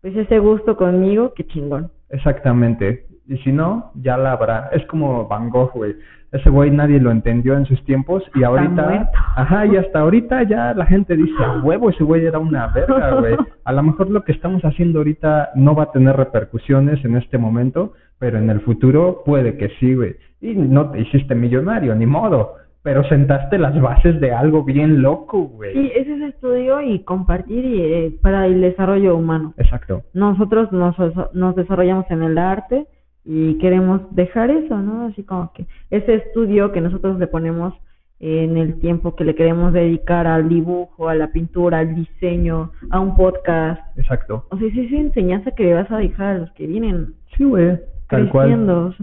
[0.00, 1.90] pues ese gusto conmigo, qué chingón.
[2.10, 3.06] Exactamente.
[3.28, 4.70] Y si no, ya la habrá.
[4.72, 5.94] Es como Van Gogh, güey.
[6.32, 8.82] Ese güey nadie lo entendió en sus tiempos y ahorita...
[8.82, 9.10] muerto.
[9.36, 13.20] Ajá, y hasta ahorita ya la gente dice, a huevo, ese güey era una verga,
[13.20, 13.36] güey.
[13.64, 17.38] A lo mejor lo que estamos haciendo ahorita no va a tener repercusiones en este
[17.38, 20.16] momento, pero en el futuro puede que sí, güey.
[20.40, 22.54] Y no te hiciste millonario, ni modo.
[22.82, 25.74] Pero sentaste las bases de algo bien loco, güey.
[25.74, 29.52] Sí, ese es estudio y compartir y, eh, para el desarrollo humano.
[29.58, 30.02] Exacto.
[30.14, 30.96] Nosotros nos,
[31.34, 32.86] nos desarrollamos en el arte
[33.30, 35.04] y queremos dejar eso, ¿no?
[35.04, 37.74] Así como que ese estudio que nosotros le ponemos
[38.20, 42.98] en el tiempo que le queremos dedicar al dibujo, a la pintura, al diseño, a
[42.98, 43.82] un podcast.
[43.98, 44.46] Exacto.
[44.48, 47.44] O sea, es esa enseñanza que le vas a dejar a los que vienen Sí,
[47.44, 47.78] güey.
[48.08, 48.46] Tal cual.
[48.48, 48.94] creciendo.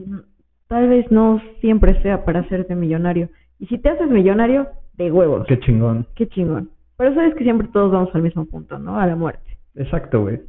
[0.69, 3.29] Tal vez no siempre sea para hacerte millonario.
[3.59, 4.67] Y si te haces millonario,
[4.97, 5.45] de huevos.
[5.47, 6.07] Qué chingón.
[6.15, 6.71] Qué chingón.
[6.97, 8.99] Pero sabes que siempre todos vamos al mismo punto, ¿no?
[8.99, 9.59] A la muerte.
[9.75, 10.39] Exacto, güey.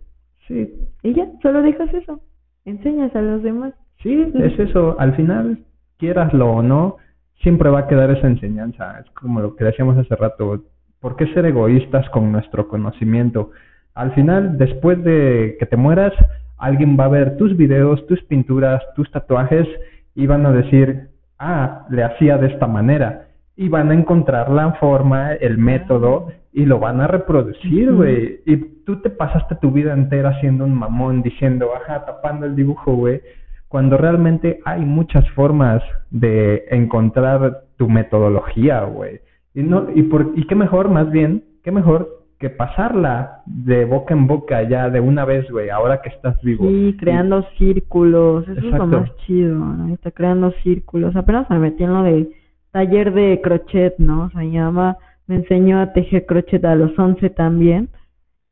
[0.49, 0.73] Sí,
[1.03, 2.23] Y ya, solo dejas eso.
[2.67, 3.73] Enseñas a los demás.
[4.03, 4.97] sí, es eso.
[4.99, 5.61] Al final,
[5.97, 6.97] quieraslo o no,
[7.43, 9.01] siempre va a quedar esa enseñanza.
[9.01, 10.63] Es como lo que decíamos hace rato.
[11.01, 13.53] ¿por qué ser egoístas con nuestro conocimiento?
[13.95, 16.13] Al final, después de que te mueras,
[16.59, 19.69] alguien va a ver tus videos, tus pinturas, tus tatuajes
[20.15, 23.26] y van a decir, ah, le hacía de esta manera.
[23.57, 28.41] Y van a encontrar la forma, el método y lo van a reproducir, güey.
[28.47, 32.95] Y tú te pasaste tu vida entera siendo un mamón diciendo, ajá, tapando el dibujo,
[32.95, 33.21] güey.
[33.69, 39.21] Cuando realmente hay muchas formas de encontrar tu metodología, güey.
[39.55, 44.13] Y, no, y, por, y qué mejor, más bien, qué mejor que pasarla de boca
[44.13, 46.69] en boca ya de una vez, güey, ahora que estás vivo.
[46.69, 49.95] Sí, creando círculos, eso es lo más chido, ¿no?
[49.95, 51.17] Está creando círculos.
[51.17, 52.31] Apenas me metí en lo de
[52.77, 54.25] taller de crochet, ¿no?
[54.25, 57.89] O sea, mi mamá me enseñó a tejer crochet a los 11 también.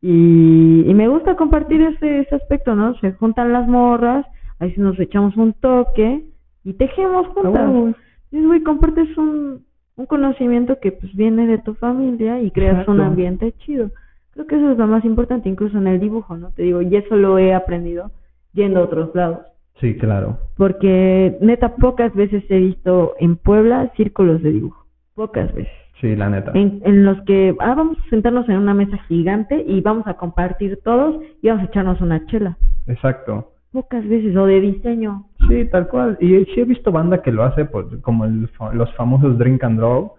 [0.00, 2.94] Y, y me gusta compartir ese, ese aspecto, ¿no?
[3.00, 4.24] Se juntan las morras,
[4.60, 6.24] ahí sí nos echamos un toque
[6.64, 7.96] y tejemos juntas.
[8.30, 9.66] Y, güey, compartes un,
[9.96, 13.90] un conocimiento que pues viene de tu familia y creas un ambiente chido.
[14.30, 16.50] Creo que eso es lo más importante, incluso en el dibujo, ¿no?
[16.52, 18.10] Te digo, y eso lo he aprendido
[18.54, 19.53] yendo a otros lados.
[19.80, 20.38] Sí, claro.
[20.56, 24.86] Porque neta, pocas veces he visto en Puebla círculos de dibujo.
[25.14, 25.72] Pocas veces.
[26.00, 26.52] Sí, la neta.
[26.54, 30.14] En, en los que, ah, vamos a sentarnos en una mesa gigante y vamos a
[30.14, 32.56] compartir todos y vamos a echarnos una chela.
[32.86, 33.52] Exacto.
[33.72, 35.24] Pocas veces, o de diseño.
[35.48, 36.16] Sí, tal cual.
[36.20, 39.78] Y sí he visto banda que lo hace por, como el, los famosos drink and
[39.78, 40.12] draw,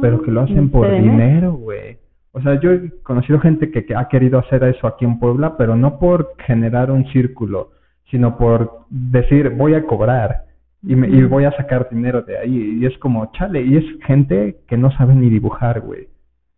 [0.00, 1.96] pero que lo hacen por dinero, güey.
[2.32, 5.56] O sea, yo he conocido gente que, que ha querido hacer eso aquí en Puebla,
[5.56, 7.70] pero no por generar un círculo,
[8.10, 10.44] sino por decir, voy a cobrar
[10.82, 12.78] y, me, y voy a sacar dinero de ahí.
[12.80, 16.08] Y es como, chale, y es gente que no sabe ni dibujar, güey.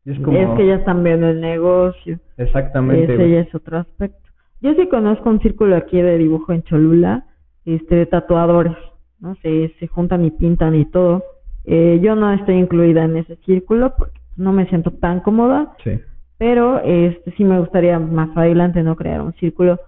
[0.05, 0.37] Y es, como...
[0.39, 2.19] es que ya están viendo el negocio.
[2.37, 3.15] Exactamente.
[3.15, 4.19] Ese ya es otro aspecto.
[4.61, 7.25] Yo sí conozco un círculo aquí de dibujo en Cholula,
[7.65, 8.77] este, de tatuadores,
[9.19, 9.35] ¿no?
[9.37, 11.25] Se, se juntan y pintan y todo.
[11.65, 15.75] Eh, yo no estoy incluida en ese círculo porque no me siento tan cómoda.
[15.83, 15.99] Sí.
[16.39, 19.79] Pero este sí me gustaría más adelante no crear un círculo,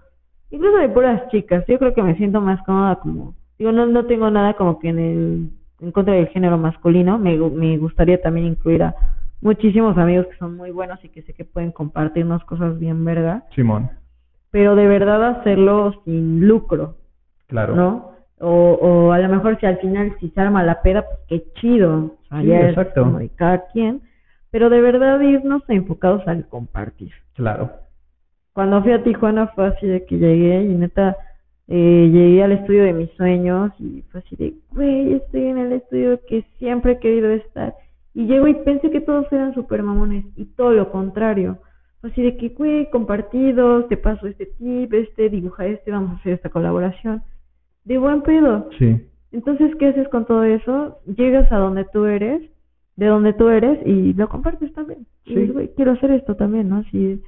[0.53, 1.65] incluso de puras chicas.
[1.67, 4.89] Yo creo que me siento más cómoda como, digo, no, no tengo nada como que
[4.89, 5.49] en el,
[5.81, 7.19] en contra del género masculino.
[7.19, 8.95] Me, me gustaría también incluir a
[9.41, 13.43] muchísimos amigos que son muy buenos y que sé que pueden compartirnos cosas bien verga.
[13.53, 13.89] Simón
[14.53, 16.95] pero de verdad hacerlo sin lucro.
[17.47, 17.75] Claro.
[17.75, 18.11] ¿No?
[18.39, 21.53] O, o a lo mejor si al final si se arma la peda, pues qué
[21.59, 22.17] chido.
[22.29, 23.03] O sí, exacto.
[23.17, 24.03] de cada quien.
[24.51, 27.11] Pero de verdad irnos enfocados al compartir.
[27.33, 27.71] Claro.
[28.53, 31.17] Cuando fui a Tijuana fue así de que llegué y neta
[31.67, 35.73] eh, llegué al estudio de mis sueños y fue así de, güey, estoy en el
[35.73, 37.73] estudio que siempre he querido estar.
[38.13, 41.57] Y llego y pensé que todos eran super mamones y todo lo contrario
[42.03, 46.33] Así de que, güey, compartidos, te paso este tip, este, dibuja este, vamos a hacer
[46.33, 47.23] esta colaboración.
[47.85, 48.69] De buen pedo.
[48.77, 49.07] Sí.
[49.31, 50.97] Entonces, ¿qué haces con todo eso?
[51.05, 52.41] Llegas a donde tú eres,
[52.97, 55.07] de donde tú eres, y lo compartes también.
[55.25, 55.33] Sí.
[55.33, 56.79] Y güey, quiero hacer esto también, ¿no?
[56.79, 57.21] Así,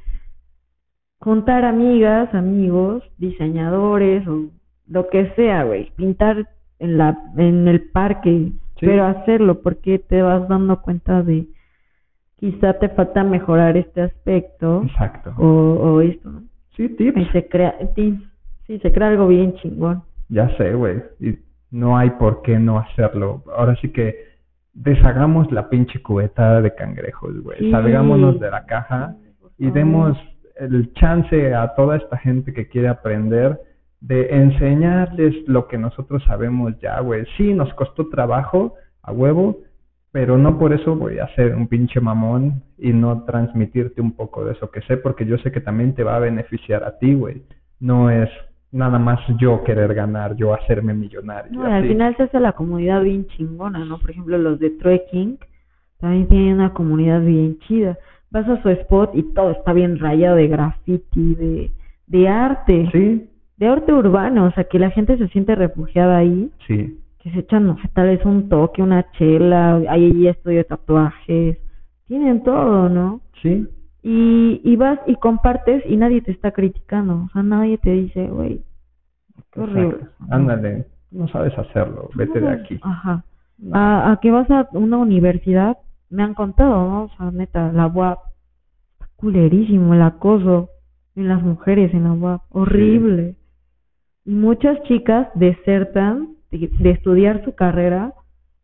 [1.20, 4.46] contar amigas, amigos, diseñadores, o
[4.88, 5.92] lo que sea, güey.
[5.96, 6.48] Pintar
[6.80, 8.86] en, la, en el parque, Sí.
[8.88, 11.46] pero hacerlo, porque te vas dando cuenta de
[12.38, 15.34] quizá te falta mejorar este aspecto Exacto.
[15.38, 16.44] o, o esto, ¿no?
[16.76, 17.18] Sí, tips.
[17.22, 18.22] Y se crea, tips,
[18.68, 20.04] sí, se crea algo bien chingón.
[20.28, 21.02] Ya sé, güey.
[21.22, 21.40] Y
[21.72, 23.44] no hay por qué no hacerlo.
[23.58, 24.16] Ahora sí que
[24.74, 27.58] deshagamos la pinche cubetada de cangrejos, güey.
[27.60, 27.72] Sí.
[27.72, 29.16] Salgámonos de la caja
[29.58, 30.18] y demos
[30.56, 33.60] el chance a toda esta gente que quiere aprender
[34.00, 37.26] de enseñarles lo que nosotros sabemos ya, güey.
[37.38, 39.58] Sí, nos costó trabajo, a huevo,
[40.12, 44.46] pero no por eso voy a ser un pinche mamón y no transmitirte un poco
[44.46, 47.14] de eso que sé, porque yo sé que también te va a beneficiar a ti,
[47.14, 47.44] güey.
[47.80, 48.30] No es
[48.72, 51.52] nada más yo querer ganar, yo hacerme millonario.
[51.52, 54.00] No, al final se hace la comunidad bien chingona, ¿no?
[54.00, 55.40] Por ejemplo, los de trekking
[56.00, 57.98] también tienen una comunidad bien chida.
[58.36, 61.72] Vas a su spot y todo está bien rayado de graffiti, de,
[62.08, 66.52] de arte, Sí, de arte urbano, o sea, que la gente se siente refugiada ahí,
[66.68, 70.58] sí, que se echan, no sé, tal vez un toque, una chela, hay ahí estudio
[70.58, 71.58] de tatuajes,
[72.08, 73.22] tienen todo, ¿no?
[73.42, 73.66] sí,
[74.04, 78.28] Y, y vas y compartes y nadie te está criticando, o sea, nadie te dice,
[78.28, 78.60] güey,
[79.54, 80.08] qué horrible.
[80.30, 82.80] Ándale, no sabes hacerlo, vete de aquí.
[82.84, 83.24] Ajá.
[83.72, 85.78] A, a que vas a una universidad,
[86.10, 87.04] me han contado, ¿no?
[87.06, 88.20] O sea, neta, la UAP,
[88.94, 90.70] está culerísimo el acoso
[91.16, 93.36] en las mujeres en la UAP, horrible.
[94.26, 98.14] Y muchas chicas desertan de, de estudiar su carrera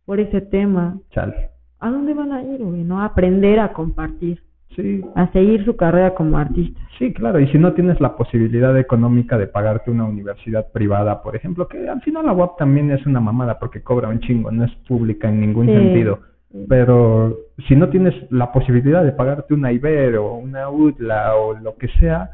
[0.06, 0.98] por ese tema.
[1.12, 1.50] Chale.
[1.80, 2.84] ¿A dónde van a ir, güey?
[2.84, 3.02] ¿No?
[3.02, 4.42] A aprender a compartir,
[4.76, 6.80] Sí, a seguir su carrera como artista.
[6.98, 7.40] sí, claro.
[7.42, 11.90] Y si no tienes la posibilidad económica de pagarte una universidad privada, por ejemplo, que
[11.90, 15.28] al final la UAP también es una mamada porque cobra un chingo, no es pública
[15.28, 15.74] en ningún Sí.
[15.74, 16.20] sentido.
[16.68, 17.38] Pero
[17.68, 21.88] si no tienes la posibilidad de pagarte una Ibero o una UTLA o lo que
[22.00, 22.32] sea,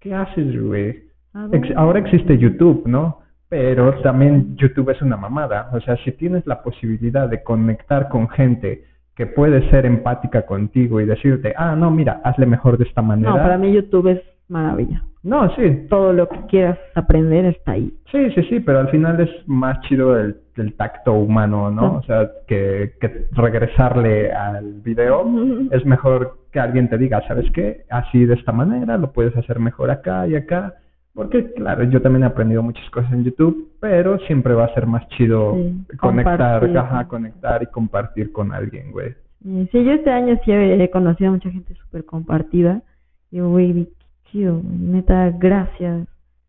[0.00, 1.04] ¿qué haces, güey?
[1.34, 1.74] ¿A Ex- dónde?
[1.76, 3.20] ahora existe YouTube, ¿no?
[3.48, 5.70] Pero también YouTube es una mamada.
[5.72, 8.84] O sea, si tienes la posibilidad de conectar con gente
[9.16, 13.30] que puede ser empática contigo y decirte, ah, no, mira, hazle mejor de esta manera.
[13.30, 15.02] No, para mí YouTube es maravilla.
[15.22, 17.92] No, sí, Todo lo que quieras aprender está ahí.
[18.10, 21.96] sí, sí, sí, pero al final es más chido el, el tacto humano, ¿no?
[21.96, 25.26] O sea, que, que regresarle al video
[25.70, 27.84] es mejor que alguien te diga, ¿sabes qué?
[27.90, 30.74] Así de esta manera, lo puedes hacer mejor acá y acá.
[31.14, 34.86] Porque, claro, yo también he aprendido muchas cosas en YouTube, pero siempre va a ser
[34.86, 39.14] más chido Sí, conectar, ajá, conectar y compartir con alguien, güey.
[39.42, 42.82] Sí, yo este año sí he, conocido a mucha gente súper compartida.
[43.30, 43.88] Y, güey,
[44.30, 46.06] chido, neta, gracias.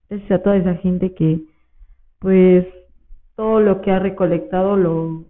[0.10, 1.40] Gracias a toda esa gente que,
[2.20, 2.66] pues,
[3.36, 5.24] todo lo que ha recolectado lo,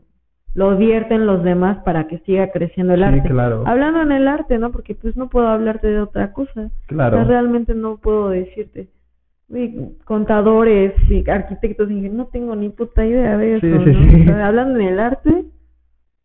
[0.55, 3.29] lo vierte en los demás para que siga creciendo el Sí, arte.
[3.29, 3.63] claro.
[3.67, 4.71] Hablando en el arte, ¿no?
[4.71, 6.51] Porque, pues, no puedo hablarte de otra cosa.
[6.51, 7.23] O sea, Claro.
[7.23, 8.87] realmente no puedo decirte.
[9.47, 9.75] Güey,
[10.05, 13.67] contadores y arquitectos, y no tengo ni puta idea de eso.
[13.67, 13.83] Sí, ¿no?
[13.83, 14.21] sí, sí.
[14.21, 15.45] O sea, hablando en el arte,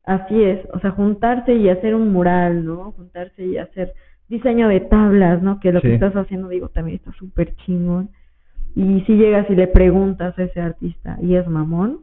[0.04, 0.60] así es.
[0.72, 2.92] O sea, juntarse y hacer un mural, ¿no?
[2.92, 3.92] Juntarse y hacer
[4.28, 5.60] diseño de tablas, ¿no?
[5.60, 5.88] Que lo Sí.
[5.88, 8.10] que estás haciendo, digo, también está súper chingón.
[8.74, 12.00] Y si llegas y le preguntas a ese artista y es mamón,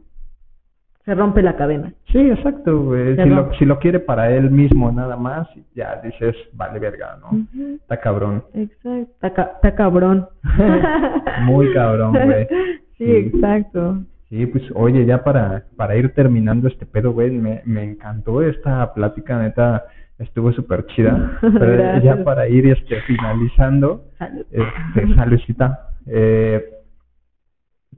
[1.04, 1.92] se rompe la cadena.
[2.10, 3.14] Sí, exacto, güey.
[3.16, 7.46] Si lo, si lo quiere para él mismo nada más, ya dices, vale verga, ¿no?
[7.76, 8.42] Está cabrón.
[8.54, 8.90] Exacto.
[9.12, 10.26] Está, ca- está cabrón.
[11.42, 12.46] Muy cabrón, güey.
[12.96, 13.10] Sí, Sí.
[13.34, 13.98] exacto.
[14.28, 18.94] Sí, pues oye, ya para, para ir terminando este pedo, güey, me, me encantó esta
[18.94, 19.84] plática, neta,
[20.18, 21.38] estuvo súper chida.
[21.40, 22.04] Pero Gracias.
[22.04, 24.46] ya para ir este, finalizando, Salud.
[24.50, 26.64] este, saludcita, eh,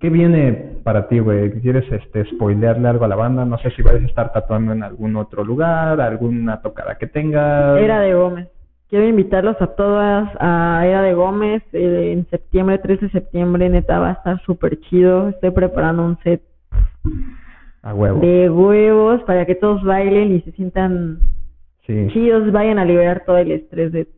[0.00, 1.50] ¿qué viene para ti, güey?
[1.60, 3.44] ¿Quieres este, spoilearle algo a la banda?
[3.44, 7.78] No sé si vas a estar tatuando en algún otro lugar, alguna tocada que tengas.
[7.80, 8.48] Era de Gómez.
[8.88, 13.98] Quiero invitarlos a todas a Era de Gómez eh, en septiembre, 13 de septiembre, neta
[13.98, 15.28] va a estar súper chido.
[15.30, 16.40] Estoy preparando un set
[17.82, 18.20] A huevo.
[18.20, 21.18] de huevos para que todos bailen y se sientan
[21.86, 22.08] Sí.
[22.12, 24.08] chidos, vayan a liberar todo el estrés de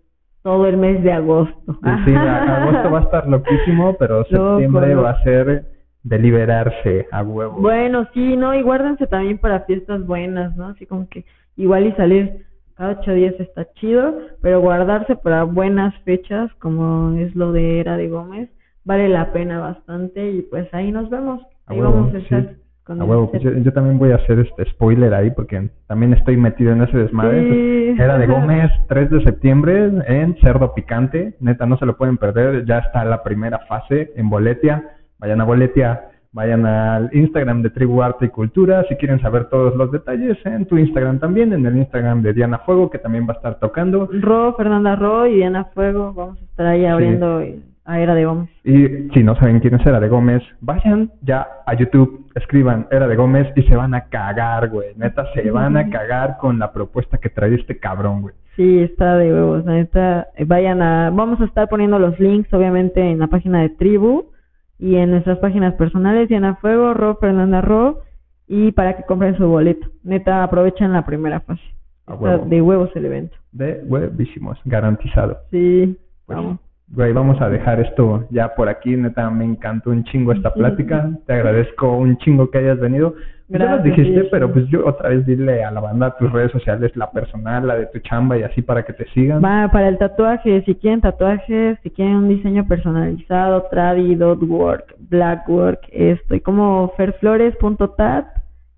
[0.43, 1.79] todo el mes de agosto.
[2.07, 5.03] Sí, agosto va a estar loquísimo, pero septiembre loco.
[5.03, 5.67] va a ser
[6.03, 7.59] de liberarse a huevo.
[7.61, 10.69] Bueno, sí, no, y guárdense también para fiestas buenas, ¿no?
[10.69, 11.25] Así como que
[11.57, 12.47] igual y salir
[12.77, 17.97] cada ocho días está chido, pero guardarse para buenas fechas, como es lo de Era
[17.97, 18.49] de Gómez,
[18.85, 21.43] vale la pena bastante y pues ahí nos vemos.
[21.67, 22.49] A Ahí huevo, vamos a estar sí.
[22.89, 26.39] Con huevo, pues yo, yo también voy a hacer este spoiler ahí porque también estoy
[26.39, 27.43] metido en ese desmadre.
[27.43, 28.03] Sí.
[28.03, 31.35] Era de Gómez, 3 de septiembre en Cerdo Picante.
[31.39, 32.65] Neta, no se lo pueden perder.
[32.65, 34.83] Ya está la primera fase en Boletia.
[35.19, 38.83] Vayan a Boletia, vayan al Instagram de Tribu Arte y Cultura.
[38.89, 42.59] Si quieren saber todos los detalles, en tu Instagram también, en el Instagram de Diana
[42.61, 44.09] Fuego, que también va a estar tocando.
[44.11, 47.43] Ro, Fernanda Ro y Diana Fuego, vamos a estar ahí abriendo
[47.89, 48.51] a Era de Gómez.
[48.65, 53.09] Y si no saben quién es Era de Gómez, vayan ya a YouTube, escriban Era
[53.09, 54.89] de Gómez y se van a cagar, güey.
[54.97, 58.35] Neta, se van a cagar con la propuesta que trae este cabrón, güey.
[58.57, 60.29] Sí, está de huevos, neta.
[60.47, 64.33] Vayan a, vamos a estar poniendo los links, obviamente, en la página de Tribu
[64.79, 68.01] y en nuestras páginas personales, Diana Fuego, Ro, Fernanda Ro,
[68.47, 69.89] y para que compren su boleto.
[70.03, 71.63] Neta, aprovechen la primera fase.
[72.07, 73.37] Está de huevos el evento.
[73.53, 75.39] De huevísimos, garantizado.
[75.51, 75.97] Sí,
[76.27, 76.59] Pues, vamos.
[76.91, 78.97] Güey, vamos a dejar esto ya por aquí.
[78.97, 81.11] Neta, me encantó un chingo esta plática.
[81.27, 83.15] Te agradezco un chingo que hayas venido.
[83.49, 86.53] Ya Gracias, dijiste, sí, pero pues yo otra vez dile a la banda tus redes
[86.53, 89.43] sociales, la personal, la de tu chamba y así para que te sigan.
[89.43, 94.95] Va para el tatuaje, si quieren tatuajes, si quieren un diseño personalizado, tradi, dot work,
[94.99, 98.27] black work, estoy como ferflores.tat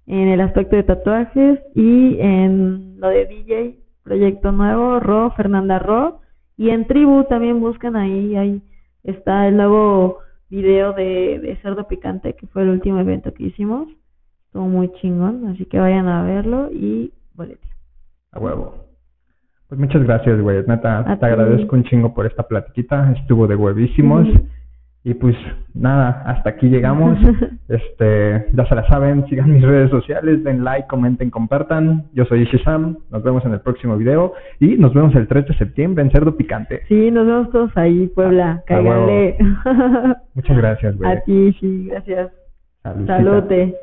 [0.07, 6.21] en el aspecto de tatuajes y en lo de DJ, proyecto nuevo, Ro, Fernanda Ro,
[6.61, 8.63] y en Tribu también buscan ahí, ahí
[9.03, 10.19] está el nuevo
[10.51, 13.89] video de, de Cerdo Picante, que fue el último evento que hicimos,
[14.45, 17.67] estuvo muy chingón, así que vayan a verlo y bolete.
[18.33, 18.75] A huevo.
[19.69, 20.63] Pues muchas gracias, güey.
[20.67, 23.11] Neta, A te agradezco un chingo por esta platiquita.
[23.13, 24.29] Estuvo de huevísimos.
[25.03, 25.35] Y pues
[25.75, 27.19] nada, hasta aquí llegamos.
[27.71, 32.07] Este, ya se la saben, sigan mis redes sociales, den like, comenten, compartan.
[32.15, 35.55] Yo soy Ishizam, nos vemos en el próximo video y nos vemos el 3 de
[35.57, 36.81] septiembre en Cerdo Picante.
[36.89, 38.65] Sí, nos vemos todos ahí, Puebla.
[38.69, 39.07] A- a huevo.
[39.07, 39.39] Cáiganle.
[40.35, 41.13] Muchas gracias, güey.
[41.13, 42.33] A ti, sí, gracias.
[42.83, 43.17] Saludcita.
[43.19, 43.75] Salute.